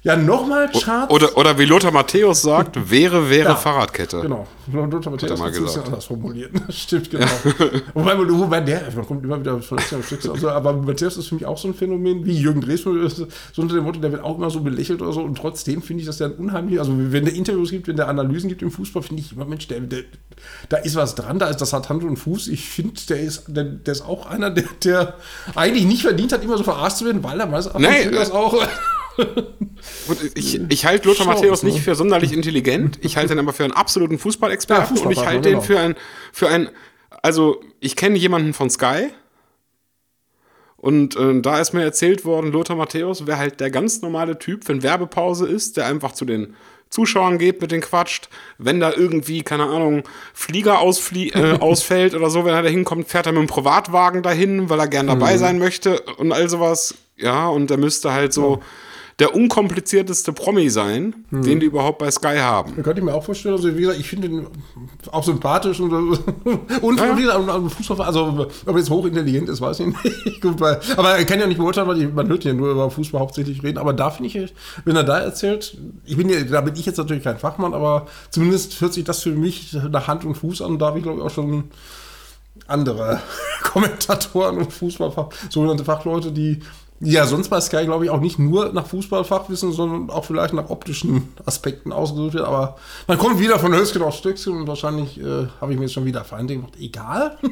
[0.06, 1.12] Ja, nochmal Charts.
[1.12, 3.56] Oder, oder wie Lothar Matthäus sagt, wäre, wäre Ja.
[3.56, 4.20] Fahrradkette.
[4.20, 4.46] Genau.
[4.72, 5.86] Lothar Matthäus hat es bisschen gesagt.
[5.88, 6.52] anders formuliert.
[6.68, 7.26] Stimmt, genau.
[7.94, 11.44] wobei, wobei der, man kommt immer wieder von Stück, also, aber Matthäus ist für mich
[11.44, 13.26] auch so ein Phänomen, wie Jürgen Dresden, so
[13.62, 16.06] unter dem Motto, der wird auch immer so belächelt oder so und trotzdem finde ich,
[16.06, 19.02] dass der ein unheimlich, also wenn der Interviews gibt, wenn der Analysen gibt im Fußball,
[19.02, 20.04] finde ich immer, Mensch, der, der,
[20.68, 22.46] da ist was dran, da ist, das hat Hand und Fuß.
[22.46, 25.14] Ich finde, der ist, der, der ist auch einer, der, der
[25.56, 28.54] eigentlich nicht verdient hat, immer so verarscht zu werden, weil er meist Nee, das auch.
[29.16, 31.70] Und ich, ich halte Lothar Schlau, Matthäus ne?
[31.70, 32.98] nicht für sonderlich intelligent.
[33.02, 35.62] Ich halte ihn aber für einen absoluten Fußballexperten Ja, und ich Fußballfachmann, halte ihn genau.
[35.64, 35.96] für ein,
[36.32, 36.70] für
[37.22, 39.08] also ich kenne jemanden von Sky
[40.76, 44.68] und äh, da ist mir erzählt worden, Lothar Matthäus wäre halt der ganz normale Typ,
[44.68, 46.54] wenn Werbepause ist, der einfach zu den
[46.90, 48.28] Zuschauern geht, mit denen quatscht.
[48.58, 53.08] Wenn da irgendwie, keine Ahnung, Flieger ausflie äh, ausfällt oder so, wenn er da hinkommt,
[53.08, 55.38] fährt er mit dem Privatwagen dahin, weil er gern dabei Mhm.
[55.38, 56.94] sein möchte und all sowas.
[57.16, 58.62] Ja, und der müsste halt so
[59.18, 61.42] der unkomplizierteste Promi sein, Mhm.
[61.42, 62.74] den die überhaupt bei Sky haben.
[62.82, 63.54] Könnte ich mir auch vorstellen.
[63.54, 64.46] Also, wie gesagt, ich finde ihn
[65.10, 65.90] auch sympathisch und,
[66.82, 67.36] und, Ja, ja.
[67.36, 70.40] und Fußball, also, ob er jetzt hochintelligent ist, weiß ich nicht.
[70.42, 72.90] Gut, weil, aber er kann ja nicht beurteilen, weil die, man hört ja nur über
[72.90, 73.78] Fußball hauptsächlich reden.
[73.78, 76.98] Aber da finde ich, wenn er da erzählt, ich bin ja, da bin ich jetzt
[76.98, 80.78] natürlich kein Fachmann, aber zumindest hört sich das für mich nach Hand und Fuß an.
[80.78, 81.64] Da habe ich, glaube ich, auch schon
[82.66, 83.20] andere
[83.62, 86.60] Kommentatoren und Fußballfach, sogenannte Fachleute, die
[87.00, 90.70] ja sonst bei Sky, glaube ich, auch nicht nur nach Fußballfachwissen, sondern auch vielleicht nach
[90.70, 92.44] optischen Aspekten ausgesucht wird.
[92.46, 95.94] Aber man kommt wieder von Höchstgen auf Stöckchen und wahrscheinlich äh, habe ich mir jetzt
[95.94, 96.74] schon wieder Feinde gemacht.
[96.80, 97.36] Egal.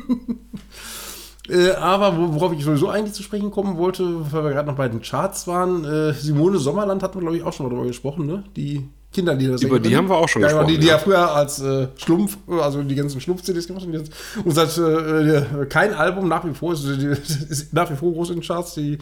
[1.47, 4.77] Äh, aber wo- worauf ich sowieso eigentlich zu sprechen kommen wollte, weil wir gerade noch
[4.77, 7.87] bei den Charts waren, äh, Simone Sommerland hatten wir, glaube ich, auch schon mal drüber
[7.87, 8.45] gesprochen, ne?
[8.57, 9.57] Die Kinderlieder.
[9.63, 12.37] Über die haben wir auch schon ja, gesprochen, Die, die ja früher als äh, Schlumpf,
[12.61, 13.95] also die ganzen Schlumpf-CDs gemacht haben.
[13.95, 14.13] jetzt-
[14.45, 17.07] Und seit äh, kein Album nach wie vor ist, die,
[17.49, 18.75] ist nach wie vor groß in den Charts.
[18.75, 18.99] Die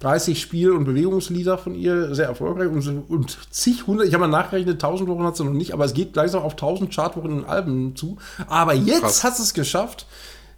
[0.00, 4.38] 30 Spiel- und Bewegungslieder von ihr sehr erfolgreich und, und zig hundert, ich habe mal
[4.38, 7.44] nachgerechnet, 1000 Wochen hat sie noch nicht, aber es geht langsam auf 1000 Chartwochen in
[7.44, 8.18] Alben zu.
[8.48, 9.24] Aber jetzt Krass.
[9.24, 10.06] hat sie es geschafft,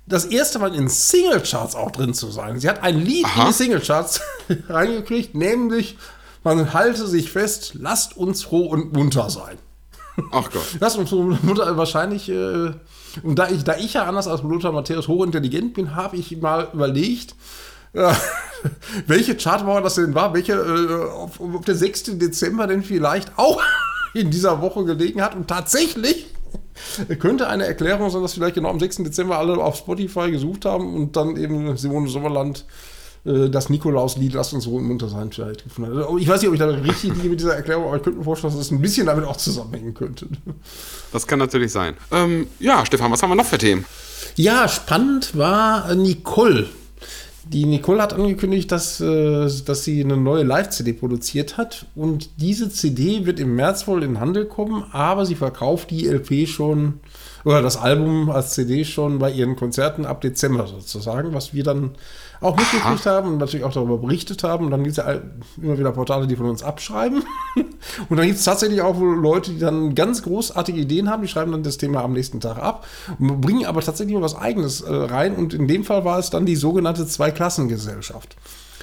[0.09, 2.59] das erste Mal in Singlecharts auch drin zu sein.
[2.59, 3.43] Sie hat ein Lied Aha.
[3.43, 4.21] in die Singlecharts
[4.69, 5.97] reingekriegt, nämlich
[6.47, 9.59] man halte sich fest, lasst uns froh und munter sein.
[10.31, 10.65] Ach Gott.
[10.81, 12.71] Lasst uns froh und munter wahrscheinlich, äh,
[13.23, 16.69] und da ich, da ich ja anders als Lothar Matthäus hochintelligent bin, habe ich mal
[16.73, 17.35] überlegt,
[17.95, 18.15] äh,
[19.09, 22.17] welche Chartwoche das denn war, welche, äh, ob, ob der 6.
[22.17, 23.61] Dezember denn vielleicht auch
[24.15, 25.35] in dieser Woche gelegen hat.
[25.35, 26.27] Und tatsächlich
[27.19, 28.99] könnte eine Erklärung sein, dass vielleicht genau am 6.
[28.99, 32.65] Dezember alle auf Spotify gesucht haben und dann eben Simone Sommerland
[33.27, 36.09] das Nikolauslied Lasst uns so im Munter sein vielleicht gefunden hat.
[36.19, 38.25] Ich weiß nicht, ob ich da richtig liege mit dieser Erklärung, aber ich könnte mir
[38.25, 40.29] vorstellen, dass es ein bisschen damit auch zusammenhängen könnte.
[41.13, 41.95] Das kann natürlich sein.
[42.11, 43.85] Ähm, ja, Stefan, was haben wir noch für Themen?
[44.37, 46.67] Ja, spannend war äh, Nicole.
[47.49, 51.87] Die Nicole hat angekündigt, dass, äh, dass sie eine neue Live-CD produziert hat.
[51.95, 56.09] Und diese CD wird im März wohl in den Handel kommen, aber sie verkauft die
[56.09, 57.01] LP schon,
[57.45, 61.93] oder das Album als CD schon bei ihren Konzerten ab Dezember sozusagen, was wir dann
[62.41, 64.67] auch mitgekriegt haben und natürlich auch darüber berichtet haben.
[64.67, 65.21] Und dann gibt es ja
[65.61, 67.23] immer wieder Portale, die von uns abschreiben.
[68.09, 71.29] Und dann gibt es tatsächlich auch wohl Leute, die dann ganz großartige Ideen haben, die
[71.29, 72.87] schreiben dann das Thema am nächsten Tag ab,
[73.19, 75.37] und bringen aber tatsächlich mal was Eigenes äh, rein.
[75.37, 78.37] Und in dem Fall war es dann die sogenannte Zweiklassengesellschaft.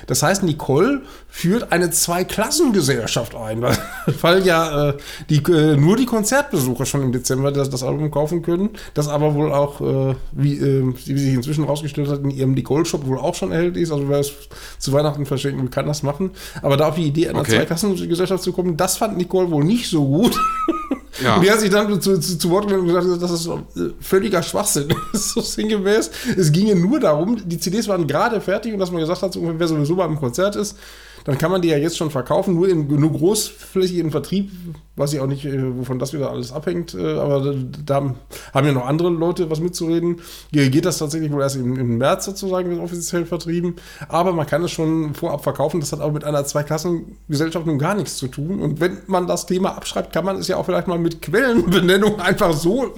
[0.07, 3.77] Das heißt, Nicole führt eine Zweiklassengesellschaft ein, weil,
[4.21, 4.97] weil ja äh,
[5.29, 9.33] die, äh, nur die Konzertbesucher schon im Dezember das, das Album kaufen können, das aber
[9.33, 13.35] wohl auch, äh, wie, äh, wie sich inzwischen rausgestellt hat, in ihrem Nicole-Shop wohl auch
[13.35, 13.91] schon erhältlich ist.
[13.91, 14.31] Also wer es
[14.79, 16.31] zu Weihnachten verschenken kann das machen.
[16.61, 17.57] Aber da auf die Idee einer Okay.
[17.57, 20.37] Zweiklassengesellschaft zu kommen, das fand Nicole wohl nicht so gut.
[21.21, 21.35] Ja.
[21.35, 23.93] Und die hat sich dann zu, zu, zu Wort gemeldet und gesagt, das ist äh,
[23.99, 24.87] völliger Schwachsinn.
[25.11, 26.09] Das ist so sinngemäß.
[26.37, 29.67] Es ginge nur darum, die CDs waren gerade fertig und dass man gesagt hat, wer
[29.67, 30.77] sowieso beim Konzert ist,
[31.25, 34.51] dann kann man die ja jetzt schon verkaufen, nur, in, nur großflächig im Vertrieb,
[34.95, 38.15] weiß ich auch nicht, äh, wovon das wieder alles abhängt, äh, aber da
[38.53, 40.17] haben ja noch andere Leute was mitzureden.
[40.51, 43.75] Hier geht das tatsächlich wohl erst im, im März sozusagen offiziell vertrieben,
[44.07, 47.95] aber man kann es schon vorab verkaufen, das hat auch mit einer Zweiklassengesellschaft nun gar
[47.95, 50.87] nichts zu tun und wenn man das Thema abschreibt, kann man es ja auch vielleicht
[50.87, 52.93] mal mit Quellenbenennung einfach so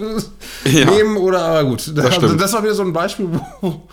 [0.66, 0.91] äh, ja.
[0.91, 3.28] nehmen oder gut, das, also, das, war wieder so ein Beispiel,
[3.62, 3.84] wo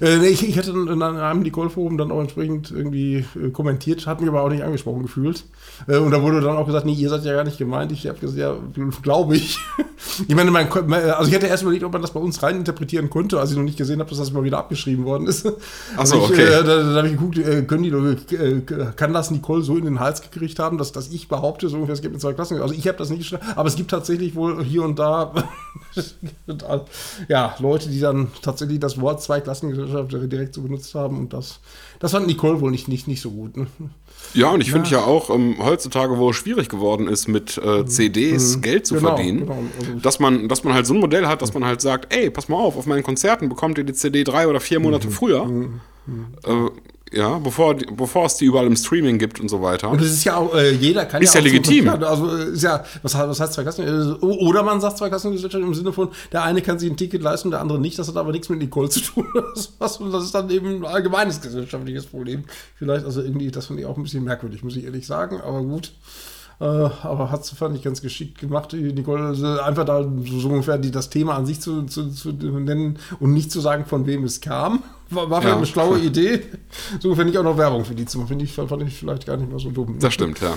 [0.00, 4.42] äh, ich, ich hätte in einem Nicole-Forum dann auch entsprechend irgendwie kommentiert hat mich aber
[4.42, 5.44] auch nicht angesprochen gefühlt.
[5.86, 7.92] Und da wurde dann auch gesagt, nee, ihr seid ja gar nicht gemeint.
[7.92, 8.56] Ich habe gesagt, ja,
[9.02, 9.58] glaube ich.
[10.28, 13.40] ich meine, mein, also ich hätte erst überlegt, ob man das bei uns reininterpretieren konnte,
[13.40, 15.50] als ich noch nicht gesehen habe, dass das mal wieder abgeschrieben worden ist.
[15.96, 16.42] Achso, okay.
[16.42, 18.60] Äh, da, da habe ich geguckt, äh, können die, äh,
[18.96, 21.94] kann das Nicole so in den Hals gekriegt haben, dass, dass ich behaupte, so ungefähr,
[21.94, 22.60] es gibt in zwei Klassen.
[22.60, 25.32] Also ich habe das nicht geschrieben, aber es gibt tatsächlich wohl hier und da
[27.28, 31.60] ja, Leute, die dann tatsächlich das Wort Zweiklassengesellschaft direkt so benutzt haben und das,
[31.98, 33.56] das fand Nicole wohl nicht, nicht, nicht so gut.
[33.56, 33.66] Ne?
[34.34, 37.78] Ja, und ich finde ja auch ähm, heutzutage, wo es schwierig geworden ist, mit äh,
[37.78, 37.86] mhm.
[37.86, 38.60] CDs mhm.
[38.62, 39.58] Geld zu genau, verdienen, genau.
[39.78, 42.30] Also dass, man, dass man halt so ein Modell hat, dass man halt sagt, ey,
[42.30, 45.12] pass mal auf, auf meinen Konzerten bekommt ihr die CD drei oder vier Monate mhm.
[45.12, 45.44] früher.
[45.44, 45.80] Mhm.
[46.44, 46.70] Äh,
[47.12, 49.90] ja, bevor, bevor es die überall im Streaming gibt und so weiter.
[49.90, 51.84] Und das ist ja auch, äh, jeder kann ist ja, ja legitim.
[51.86, 53.86] So, also ist ja, was, was heißt Zweikassen?
[53.86, 57.50] Äh, oder man sagt Zweikassengesellschaft im Sinne von, der eine kann sich ein Ticket leisten,
[57.50, 57.98] der andere nicht.
[57.98, 59.26] Das hat aber nichts mit Nicole zu tun.
[59.78, 62.44] Das, das ist dann eben ein allgemeines gesellschaftliches Problem.
[62.76, 65.62] Vielleicht, also irgendwie, das finde ich auch ein bisschen merkwürdig, muss ich ehrlich sagen, aber
[65.62, 65.92] gut.
[66.60, 70.76] Äh, aber hat es, fand ich, ganz geschickt gemacht, Nicole, also einfach da so ungefähr
[70.78, 74.24] die, das Thema an sich zu, zu, zu, nennen und nicht zu sagen, von wem
[74.24, 74.82] es kam.
[75.10, 75.56] War, war ja.
[75.56, 76.42] eine schlaue Idee.
[77.00, 78.28] So finde ich auch noch Werbung für die zu machen.
[78.28, 79.96] Finde ich, fand ich vielleicht gar nicht mal so dumm.
[79.98, 80.52] Das stimmt, ja.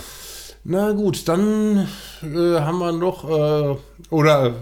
[0.63, 1.87] Na gut, dann
[2.21, 3.77] äh, haben wir noch, äh,
[4.09, 4.53] oder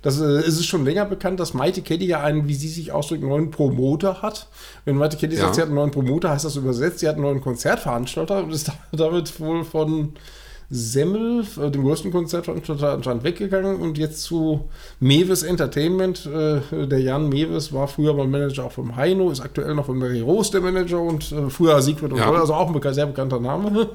[0.00, 2.92] das äh, ist es schon länger bekannt, dass Mighty Caddy ja einen, wie sie sich
[2.92, 4.46] ausdrücken, neuen Promoter hat.
[4.84, 5.42] Wenn Mighty Caddy ja.
[5.42, 8.52] sagt, sie hat einen neuen Promoter, heißt das übersetzt, sie hat einen neuen Konzertveranstalter und
[8.52, 10.14] ist damit wohl von
[10.74, 14.70] Semmel, äh, dem größten Konzertveranstalter, anscheinend weggegangen und jetzt zu
[15.00, 16.26] Mewes Entertainment.
[16.26, 19.98] Äh, der Jan Mewes war früher mal Manager auch vom Heino, ist aktuell noch von
[19.98, 22.32] Mary Rose der Manager und äh, früher Siegfried und ja.
[22.32, 23.90] also auch ein sehr bekannter Name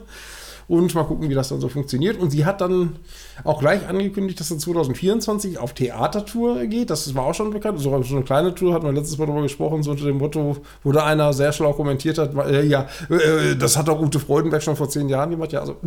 [0.67, 2.19] und mal gucken, wie das dann so funktioniert.
[2.19, 2.97] Und sie hat dann
[3.43, 6.89] auch gleich angekündigt, dass sie 2024 auf Theatertour geht.
[6.89, 7.79] Das war auch schon bekannt.
[7.79, 10.57] So, so eine kleine Tour hat man letztes Mal darüber gesprochen, so unter dem Motto,
[10.83, 14.61] wo da einer sehr schlau kommentiert hat, äh, ja, äh, das hat auch Ute Freudenberg
[14.61, 15.53] schon vor zehn Jahren gemacht.
[15.53, 15.77] Ja, also.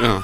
[0.00, 0.22] Ja.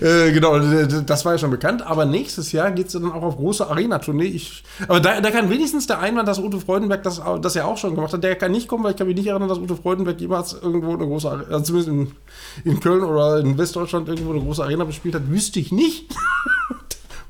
[0.00, 1.86] äh, genau, das war ja schon bekannt.
[1.86, 4.40] Aber nächstes Jahr geht es dann auch auf große Arena-Tournee.
[4.88, 7.94] Aber da, da, kann wenigstens der Einwand, dass Ute Freudenberg das, das ja auch schon
[7.94, 10.20] gemacht hat, der kann nicht kommen, weil ich kann mich nicht erinnern, dass Ute Freudenberg
[10.20, 14.62] jemals irgendwo eine große, also zumindest in, in Köln oder in Westdeutschland irgendwo eine große
[14.62, 16.06] Arena bespielt hat, wüsste ich nicht.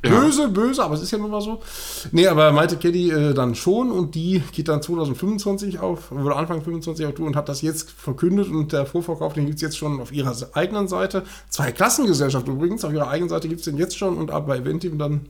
[0.09, 0.49] böse, ja.
[0.49, 1.61] böse, aber es ist ja nun mal so.
[2.13, 6.63] Nee, aber Maite Caddy äh, dann schon und die geht dann 2025 auf, oder Anfang
[6.63, 9.79] 25 auf Tour und hat das jetzt verkündet und der Vorverkauf, den gibt es jetzt
[9.79, 11.25] schon auf ihrer eigenen Seite.
[11.49, 14.59] Zwei Klassengesellschaft übrigens, auf ihrer eigenen Seite gibt es den jetzt schon und ab bei
[14.59, 15.23] Eventim dann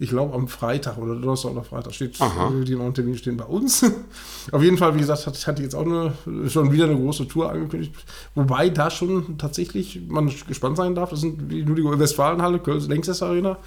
[0.00, 2.50] ich glaube am Freitag oder Donnerstag oder Freitag steht, Aha.
[2.66, 3.84] die neuen Termine stehen bei uns.
[4.50, 6.14] Auf jeden Fall, wie gesagt, hat, hatte jetzt auch eine,
[6.48, 7.92] schon wieder eine große Tour angekündigt.
[8.34, 11.10] Wobei da schon tatsächlich man gespannt sein darf.
[11.10, 13.58] Das sind die, nur die Westfalenhalle, Köln Längstes Arena.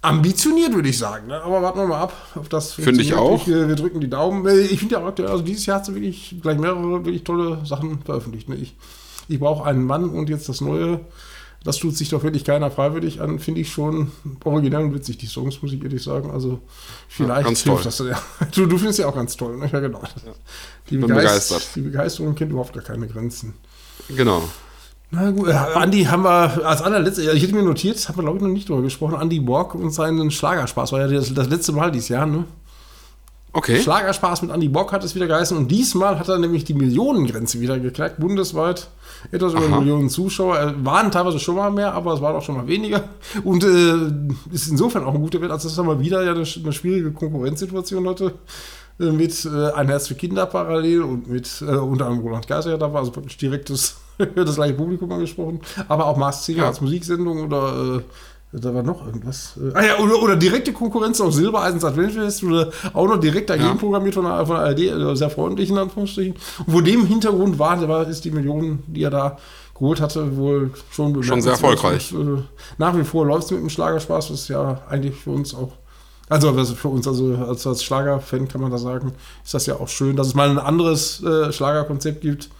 [0.00, 1.26] Ambitioniert, würde ich sagen.
[1.26, 1.40] Ne?
[1.42, 3.42] Aber warten wir mal ab, ob das Finde ich auch.
[3.42, 4.46] Ich, wir drücken die Daumen.
[4.46, 7.64] Äh, ich finde ja auch, also dieses Jahr hat sie wirklich gleich mehrere wirklich tolle
[7.64, 8.48] Sachen veröffentlicht.
[8.48, 8.56] Ne?
[8.56, 8.76] Ich,
[9.28, 11.00] ich brauche einen Mann und jetzt das neue
[11.64, 14.12] das tut sich doch wirklich keiner freiwillig an, finde ich schon
[14.44, 16.30] originell und witzig, die Songs, muss ich ehrlich sagen.
[16.30, 16.60] Also
[17.08, 17.98] vielleicht ja, hilft das.
[17.98, 18.22] Ja.
[18.54, 19.68] Du, du findest ja auch ganz toll, ne?
[19.72, 20.02] Ja, genau.
[20.88, 21.68] Die, Bin begeistert.
[21.74, 23.54] die Begeisterung kennt überhaupt gar keine Grenzen.
[24.08, 24.48] Genau.
[25.10, 28.38] Na gut, äh, Andi haben wir als allerletztes, ich hätte mir notiert, haben wir glaube
[28.38, 31.72] ich noch nicht drüber gesprochen, Andi Borg und seinen Schlagerspaß, war ja das, das letzte
[31.72, 32.44] Mal dieses Jahr, ne?
[33.52, 33.80] Okay.
[33.80, 37.60] Schlagerspaß mit Andi Bock hat es wieder geheißen und diesmal hat er nämlich die Millionengrenze
[37.60, 38.88] wieder geknackt, bundesweit.
[39.32, 39.80] Etwas über Aha.
[39.80, 40.60] Millionen Zuschauer.
[40.60, 43.08] Äh, waren teilweise schon mal mehr, aber es waren auch schon mal weniger.
[43.42, 46.44] Und äh, ist insofern auch ein guter Wert, als das ist mal wieder ja eine,
[46.44, 48.34] eine schwierige Konkurrenzsituation heute
[49.00, 52.76] äh, mit äh, Ein Herz für Kinder parallel und mit äh, unter anderem Roland Geiser
[52.76, 53.96] da war, also praktisch direktes,
[54.34, 56.66] das gleiche Publikum angesprochen, aber auch Mars Singer ja.
[56.66, 58.02] als Musiksendung oder äh,
[58.52, 59.58] da war noch irgendwas.
[59.58, 63.68] Äh, ah ja, oder, oder direkte Konkurrenz auf Silbereisens Adventfest oder auch noch direkt dagegen
[63.68, 63.74] ja.
[63.74, 66.34] programmiert von der, von der ARD, also sehr freundlich in Anführungsstrichen.
[66.66, 69.38] Und wo dem Hintergrund war, war, ist die Million, die er da
[69.74, 72.12] geholt hatte, wohl schon Schon sehr erfolgreich.
[72.14, 72.42] Und, äh,
[72.78, 75.72] nach wie vor läuft es mit dem Schlagerspaß, ist ja eigentlich für uns auch
[76.30, 79.12] also für uns, also als, als Schlagerfan kann man da sagen,
[79.42, 82.50] ist das ja auch schön, dass es mal ein anderes äh, Schlagerkonzept gibt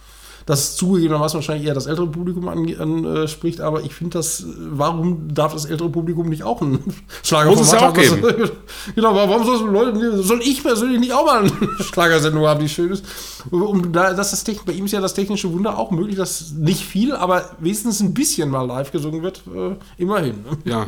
[0.45, 5.65] das zugegebenermaßen wahrscheinlich eher das ältere Publikum anspricht, aber ich finde das, warum darf das
[5.65, 6.79] ältere Publikum nicht auch ein
[7.23, 8.21] Schlagerformat ja auch haben?
[8.21, 8.51] Das,
[8.95, 12.91] genau, warum soll, Leute, soll ich persönlich nicht auch mal eine Schlagersendung haben, die schön
[12.91, 13.05] ist?
[13.51, 16.83] Und da, das ist bei ihm ist ja das technische Wunder auch möglich, dass nicht
[16.83, 20.43] viel, aber wenigstens ein bisschen mal live gesungen wird, äh, immerhin.
[20.43, 20.57] Ne?
[20.65, 20.87] Ja.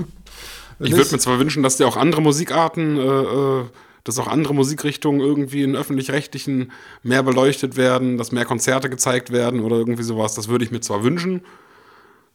[0.79, 3.65] Ich würde mir zwar wünschen, dass die auch andere Musikarten äh, äh
[4.03, 6.71] dass auch andere Musikrichtungen irgendwie in öffentlich-rechtlichen
[7.03, 10.33] mehr beleuchtet werden, dass mehr Konzerte gezeigt werden oder irgendwie sowas.
[10.33, 11.41] Das würde ich mir zwar wünschen.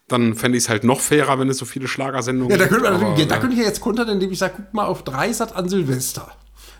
[0.09, 2.61] Dann fände ich es halt noch fairer, wenn es so viele Schlagersendungen gibt.
[2.61, 4.75] Ja, da könnte, aber, ja, da könnte ich ja jetzt kontern, indem ich sage, guck
[4.75, 6.31] mal auf Dreisat an Silvester.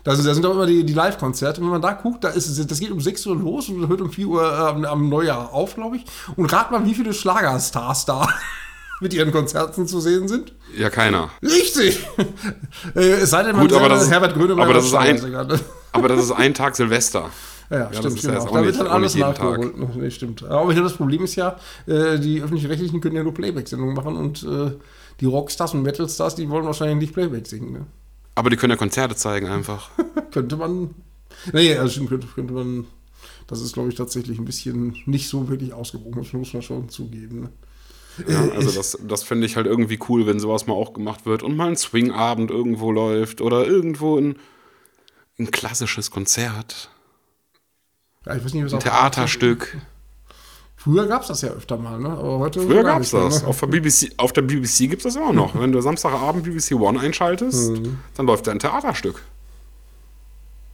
[0.05, 1.59] Da sind, da sind auch immer die, die Live-Konzerte.
[1.59, 4.09] Wenn man da guckt, da ist, das geht um 6 Uhr los und hört um
[4.09, 6.05] 4 Uhr äh, am Neujahr auf, glaube ich.
[6.37, 8.29] Und rat mal, wie viele Schlagerstars da
[8.99, 10.53] mit ihren Konzerten zu sehen sind?
[10.77, 11.29] Ja, keiner.
[11.41, 12.05] Richtig!
[12.95, 15.19] Äh, es sei denn, man Gut, aber das, Herbert Grönemeyer aber das, ist ein,
[15.91, 17.29] aber das ist ein Tag Silvester.
[17.69, 18.45] Ja, ja, stimmt, genau.
[18.45, 19.97] Da wird dann alles nachgeholt.
[19.97, 20.41] Nee, stimmt.
[20.45, 24.71] Aber das Problem ist ja, äh, die öffentlich-rechtlichen können ja nur Playback-Sendungen machen und äh,
[25.19, 27.73] die Rockstars und Metalstars, die wollen wahrscheinlich nicht Playback singen.
[27.73, 27.85] Ne?
[28.35, 29.89] Aber die können ja Konzerte zeigen einfach.
[30.31, 30.93] könnte man.
[31.51, 32.85] Nee, also stimmt, könnte, könnte man.
[33.47, 36.89] Das ist, glaube ich, tatsächlich ein bisschen nicht so wirklich ausgewogen, das muss man schon
[36.89, 37.41] zugeben.
[37.41, 37.49] Ne?
[38.27, 41.25] Ja, äh, also das, das finde ich halt irgendwie cool, wenn sowas mal auch gemacht
[41.25, 44.37] wird und mal ein Swingabend irgendwo läuft oder irgendwo ein,
[45.39, 46.89] ein klassisches Konzert.
[48.25, 49.77] Ja, ich weiß nicht, was ein Theaterstück.
[50.75, 52.09] Früher gab es das ja öfter mal, ne?
[52.09, 53.41] Aber heute Früher gab es das.
[53.41, 53.47] Ne?
[53.47, 55.53] Auf der BBC, auf der BBC gibt es das immer noch.
[55.59, 57.99] Wenn du Samstagabend BBC One einschaltest, mhm.
[58.15, 59.23] dann läuft da ein Theaterstück.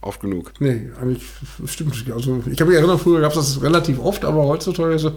[0.04, 0.52] Oft genug.
[0.58, 1.22] Nee, eigentlich
[1.64, 1.94] stimmt.
[2.12, 5.12] Also ich habe mich erinnert, früher gab es das relativ oft, aber heutzutage so,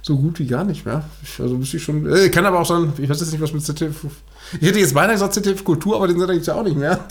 [0.00, 1.02] so gut wie gar nicht mehr.
[1.24, 2.08] Ich, also müsste ich schon.
[2.08, 4.06] Äh, kann aber auch sein, ich weiß jetzt nicht, was mit ZDF.
[4.60, 6.76] Ich hätte jetzt beinahe gesagt ZDF Kultur, aber den Sender gibt es ja auch nicht
[6.76, 7.04] mehr.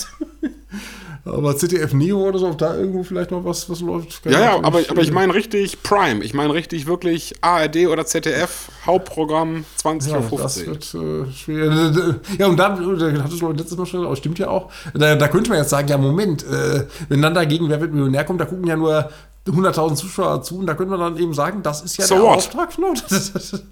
[1.27, 4.25] Aber ZDF Neo oder so, ob da irgendwo vielleicht noch was, was läuft.
[4.25, 6.23] Ja, ja, aber, aber ich meine richtig Prime.
[6.23, 10.39] Ich meine richtig wirklich ARD oder ZDF, Hauptprogramm 20 ja, Uhr.
[10.39, 12.15] Das wird äh, schwer.
[12.37, 15.27] Ja, und dann, da hattest du letztes Mal schon, aber stimmt ja auch, da, da
[15.27, 18.45] könnte man jetzt sagen, ja, Moment, äh, wenn dann dagegen Wer wird Millionär kommt, da
[18.45, 19.09] gucken ja nur
[19.47, 22.23] 100.000 Zuschauer zu und da könnte man dann eben sagen, das ist ja so der
[22.23, 22.37] what?
[22.37, 22.77] Auftrag.
[22.77, 23.63] No, das, das,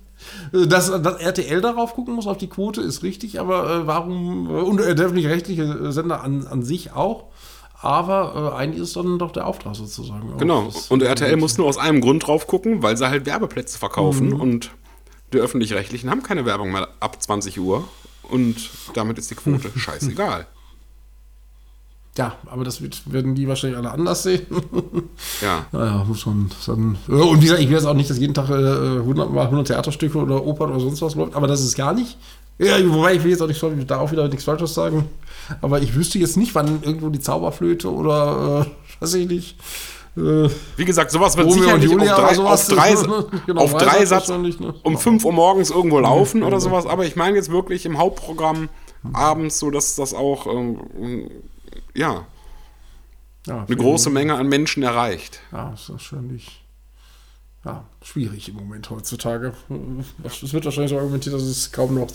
[0.51, 4.79] dass, dass, RTL darauf gucken muss, auf die Quote, ist richtig, aber äh, warum, und
[4.79, 7.25] äh, der öffentlich-rechtliche Sender an, an sich auch,
[7.81, 10.37] aber äh, eigentlich ist dann doch der Auftrag sozusagen.
[10.37, 10.69] Genau.
[10.89, 14.41] Und RTL muss nur aus einem Grund drauf gucken, weil sie halt Werbeplätze verkaufen mhm.
[14.41, 14.71] und
[15.33, 17.87] die öffentlich-rechtlichen haben keine Werbung mehr ab 20 Uhr
[18.23, 20.47] und damit ist die Quote scheißegal.
[22.17, 24.45] Ja, aber das wird, werden die wahrscheinlich alle anders sehen.
[25.41, 25.65] ja.
[25.71, 26.97] Naja, muss man dann.
[27.07, 29.67] Und wie gesagt, ich will jetzt auch nicht, dass jeden Tag äh, 100 mal 100
[29.67, 32.17] Theaterstücke oder Opern oder sonst was läuft, aber das ist gar nicht.
[32.57, 35.09] Ja, wobei ich will jetzt auch nicht da auch wieder nichts Falsches sagen.
[35.61, 39.57] Aber ich wüsste jetzt nicht, wann irgendwo die Zauberflöte oder äh, weiß ich nicht.
[40.15, 43.25] Äh, Wie gesagt, sowas wird Romeo sicherlich auf drei, auf drei, ne?
[43.45, 44.73] genau, auf drei Satz ne?
[44.83, 46.85] um 5 Uhr morgens irgendwo laufen ja, oder sowas.
[46.85, 48.69] Aber ich meine jetzt wirklich im Hauptprogramm
[49.11, 51.29] abends, so dass das auch ähm,
[51.95, 52.25] ja,
[53.47, 55.39] ja eine große Menge an Menschen erreicht.
[55.51, 56.65] Ja, ist wahrscheinlich
[57.65, 59.53] ja, schwierig im Moment heutzutage.
[60.23, 62.07] Es wird wahrscheinlich so argumentiert, dass es kaum noch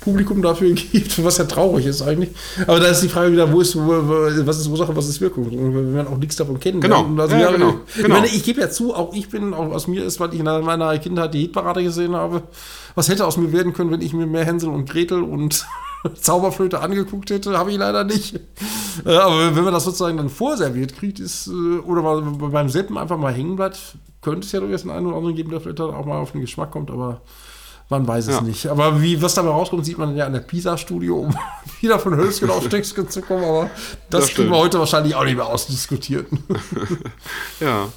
[0.00, 2.30] Publikum dafür gibt, was ja traurig ist eigentlich.
[2.66, 5.48] Aber da ist die Frage wieder, wo ist, was ist Ursache, was ist Wirkung?
[5.52, 6.80] Wenn man auch nichts davon kennt.
[6.80, 7.06] Genau.
[7.16, 7.80] Also, ja, ja, genau.
[7.86, 8.08] Ich, genau.
[8.08, 10.46] Meine, ich gebe ja zu, auch ich bin, auch aus mir ist, weil ich in
[10.46, 12.42] meiner Kindheit die Hitparade gesehen habe,
[12.96, 15.64] was hätte aus mir werden können, wenn ich mir mehr Hänsel und Gretel und
[16.20, 18.36] Zauberflöte angeguckt hätte, habe ich leider nicht.
[19.04, 23.18] Äh, aber wenn man das sozusagen dann vorserviert kriegt, ist, äh, oder beim Seppen einfach
[23.18, 26.18] mal hängen bleibt, könnte es ja durchaus einen oder anderen geben, der vielleicht auch mal
[26.18, 27.20] auf den Geschmack kommt, aber
[27.88, 28.40] man weiß es ja.
[28.42, 28.66] nicht.
[28.66, 31.36] Aber wie, was dabei rauskommt, sieht man ja an der PISA-Studio, um
[31.80, 33.70] wieder von Hölzchen auf Textken zu kommen, aber
[34.10, 36.26] das, das kriegen wir heute wahrscheinlich auch nicht mehr ausdiskutiert.
[37.60, 37.88] ja.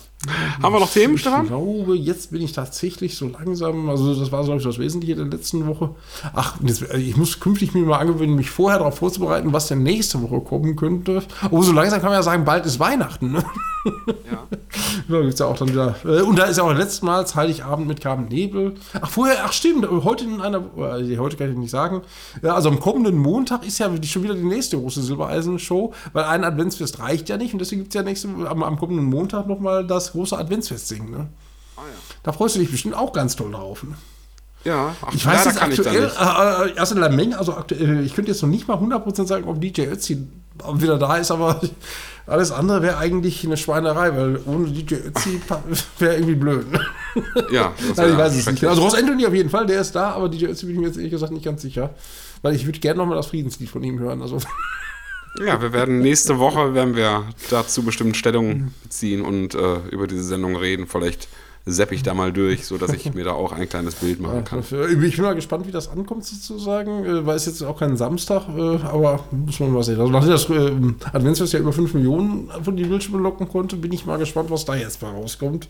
[0.62, 1.44] Haben wir noch Themen, Stefan?
[1.44, 5.16] Ich glaube, jetzt bin ich tatsächlich so langsam, also das war, glaube ich, das Wesentliche
[5.16, 5.96] der letzten Woche.
[6.34, 10.22] Ach, jetzt, ich muss künftig mir mal angewöhnen, mich vorher darauf vorzubereiten, was denn nächste
[10.22, 11.24] Woche kommen könnte.
[11.42, 13.32] Aber so langsam kann man ja sagen, bald ist Weihnachten.
[13.32, 13.44] Ne?
[14.32, 14.48] Ja.
[15.10, 15.96] da gibt's ja auch dann wieder.
[16.06, 18.76] Äh, und da ist ja auch letztes Mal Heiligabend mit Carmen Nebel.
[19.00, 22.02] Ach, vorher, ach stimmt, heute in einer, äh, heute kann ich nicht sagen.
[22.42, 26.44] Ja, also am kommenden Montag ist ja schon wieder die nächste große Silbereisen-Show, weil ein
[26.44, 29.86] Adventsfest reicht ja nicht und deswegen gibt es ja nächste, am, am kommenden Montag nochmal
[29.86, 31.12] das große Adventsfest singen.
[31.12, 31.28] Ne?
[31.78, 31.98] Ah, ja.
[32.24, 33.84] Da freust du dich bestimmt auch ganz toll drauf.
[33.84, 33.96] Ne?
[34.64, 38.06] Ja, ach, ich weiß jetzt aktuell, ich äh, äh, erst in der Menge, also aktuell,
[38.06, 40.28] ich könnte jetzt noch nicht mal 100% sagen, ob DJ Ötzi
[40.76, 41.60] wieder da ist, aber
[42.28, 45.42] alles andere wäre eigentlich eine Schweinerei, weil ohne DJ Ötzi
[46.00, 46.72] wäre irgendwie blöd.
[46.72, 46.80] Ne?
[47.52, 48.64] Ja, also ich weiß es nicht.
[48.66, 50.88] Also Ross Anthony auf jeden Fall, der ist da, aber DJ Ötzi bin ich mir
[50.88, 51.96] jetzt ehrlich gesagt nicht ganz sicher,
[52.44, 54.22] weil ich würde gerne nochmal das Friedenslied von ihm hören.
[54.22, 54.38] Also
[55.40, 60.24] ja, wir werden nächste Woche werden wir dazu bestimmt Stellung beziehen und äh, über diese
[60.24, 60.88] Sendung reden.
[60.88, 61.28] Vielleicht
[61.66, 64.60] sepp ich da mal durch, sodass ich mir da auch ein kleines Bild machen kann.
[64.60, 68.48] Ich bin mal gespannt, wie das ankommt sozusagen, äh, weil es jetzt auch kein Samstag,
[68.50, 70.00] äh, aber muss man mal sehen.
[70.00, 70.72] Also nachdem das äh,
[71.14, 74.66] Adventsfest ja über 5 Millionen von die Bildschirme locken konnte, bin ich mal gespannt, was
[74.66, 75.70] da jetzt mal rauskommt.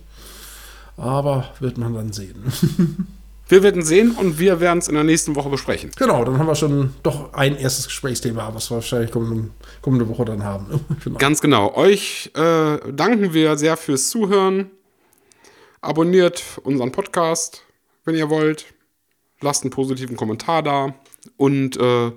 [0.98, 2.44] Aber wird man dann sehen.
[3.52, 5.92] Wir werden sehen und wir werden es in der nächsten Woche besprechen.
[5.98, 9.50] Genau, dann haben wir schon doch ein erstes Gesprächsthema, was wir wahrscheinlich kommende,
[9.82, 10.80] kommende Woche dann haben.
[11.04, 11.18] genau.
[11.18, 11.76] Ganz genau.
[11.76, 14.72] Euch äh, danken wir sehr fürs Zuhören.
[15.82, 17.66] Abonniert unseren Podcast,
[18.06, 18.68] wenn ihr wollt.
[19.42, 20.94] Lasst einen positiven Kommentar da.
[21.36, 22.14] Und äh,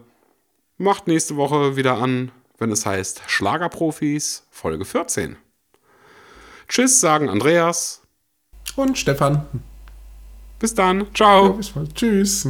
[0.78, 5.34] macht nächste Woche wieder an, wenn es heißt Schlagerprofis, Folge 14.
[6.68, 8.02] Tschüss, sagen Andreas.
[8.76, 9.48] Und Stefan.
[10.58, 11.06] Bis dann.
[11.14, 11.46] Ciao.
[11.46, 11.94] Ja, bis bald.
[11.94, 12.48] Tschüss.